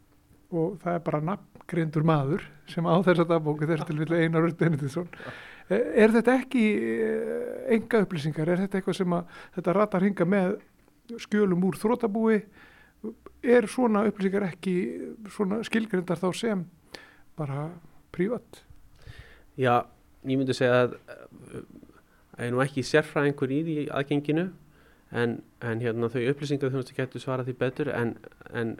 [0.47, 4.57] Og það er bara nafngrindur maður sem á þessa dagbók þess til vilja Einar Röld
[4.57, 5.11] Benediktsson
[5.69, 6.63] Er þetta ekki
[7.75, 8.49] enga eh, upplýsingar?
[8.49, 10.55] Er þetta eitthvað sem að þetta ratar hinga með
[11.25, 12.39] skjölum úr þrótabúi?
[13.43, 14.77] Er svona upplýsingar ekki
[15.33, 16.63] svona skilgrindar þá sem
[17.37, 17.67] bara
[18.15, 18.63] prívat?
[19.57, 19.83] Já,
[20.23, 20.95] ég myndi segja að
[22.37, 24.47] það er nú ekki sérfræðingur í því aðgenginu
[25.11, 28.13] en, en hérna þau upplýsingar þú getur svarað því betur en,
[28.53, 28.75] en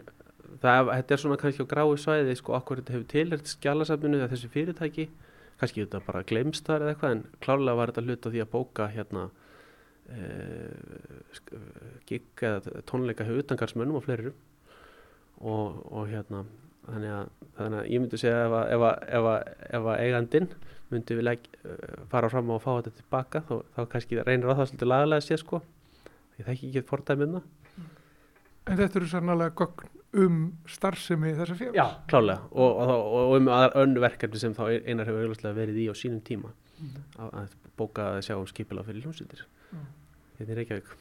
[0.62, 4.30] það, þetta er svona kannski á grái svæði sko, okkur þetta hefur tilhært skjálasafninu eða
[4.32, 5.08] þessi fyrirtæki,
[5.58, 8.88] kannski þetta bara glemst þar eða eitthvað en klárlega var þetta hluta því að bóka
[8.94, 9.24] hérna
[10.14, 11.52] eh,
[12.08, 14.38] gig eða tónleika hefur utangarsmönnum og fleirum
[15.38, 16.44] og, og hérna
[16.88, 20.02] þannig að, þannig að ég myndi segja ef að, ef að, ef að, ef að
[20.06, 20.50] eigandinn
[20.88, 24.70] myndi vilja uh, fara fram að fá þetta tilbaka þá, þá kannski reynir á það
[24.70, 25.60] svolítið lagalega að sé sko.
[26.38, 27.57] Ég þekki ekki fordæmið um það
[28.68, 30.38] En þetta eru sannlega gögn um
[30.68, 31.76] starfsemi þessar félags?
[31.76, 35.86] Já, klálega og, og, og, um önnu verkefni sem þá einar hefur auðvitað verið í
[35.92, 36.54] á sínum tíma.
[36.78, 36.98] Mm.
[37.18, 39.40] að, að bóka að sjá um skipila fyrir hljómsýttir
[39.74, 39.86] mm.
[40.38, 40.92] þetta er Reykjavík.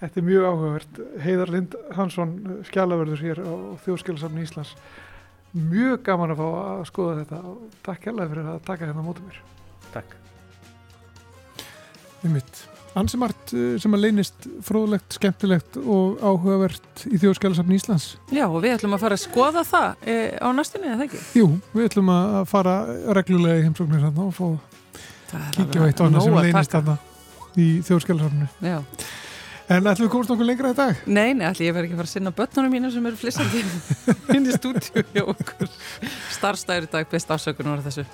[0.00, 1.00] Þetta er mjög áhugavert.
[1.24, 2.32] Heiðar Lind Hansson
[2.68, 3.52] skjálaverður hér á
[3.86, 4.74] Þjóðskjálasafni Íslands.
[5.56, 7.40] Mjög gaman að fá að skoða þetta.
[7.48, 9.42] Og takk hérlega fyrir að taka hérna á mótum mér.
[9.96, 10.16] Takk.
[12.20, 12.66] Einmitt
[12.96, 18.06] Ansimart eh, sem að leynist fróðlegt, skemmtilegt og áhugavert í þjóðskjálasafni Íslands.
[18.32, 21.20] Já og við ætlum að fara að skoða það e, á næstunni, eða ekki?
[21.36, 22.78] Jú, við ætlum að fara
[23.18, 24.46] reglulega í heimsóknir og fá
[25.58, 26.96] kíkja á eitt og annað sem leynist þarna
[27.56, 28.48] í þjóðskjálasafnu.
[28.64, 28.78] Já.
[29.66, 30.98] En ætlum við komast okkur lengra í dag?
[31.10, 33.62] Nei, nei, ætlum ég verði ekki að fara að sinna börnunum mínu sem eru flissandi
[34.36, 35.72] inn í stúdíu hjá okkur.
[36.36, 38.06] Starfstæður í dag, best afsökunum var þessu.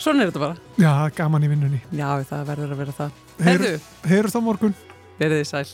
[0.00, 0.56] Svona er þetta bara.
[0.80, 1.82] Já, gaman í vinnunni.
[1.92, 3.88] Já, það verður að vera það.
[4.08, 4.76] Heyrust á morgun.
[5.20, 5.66] Verðið sæl.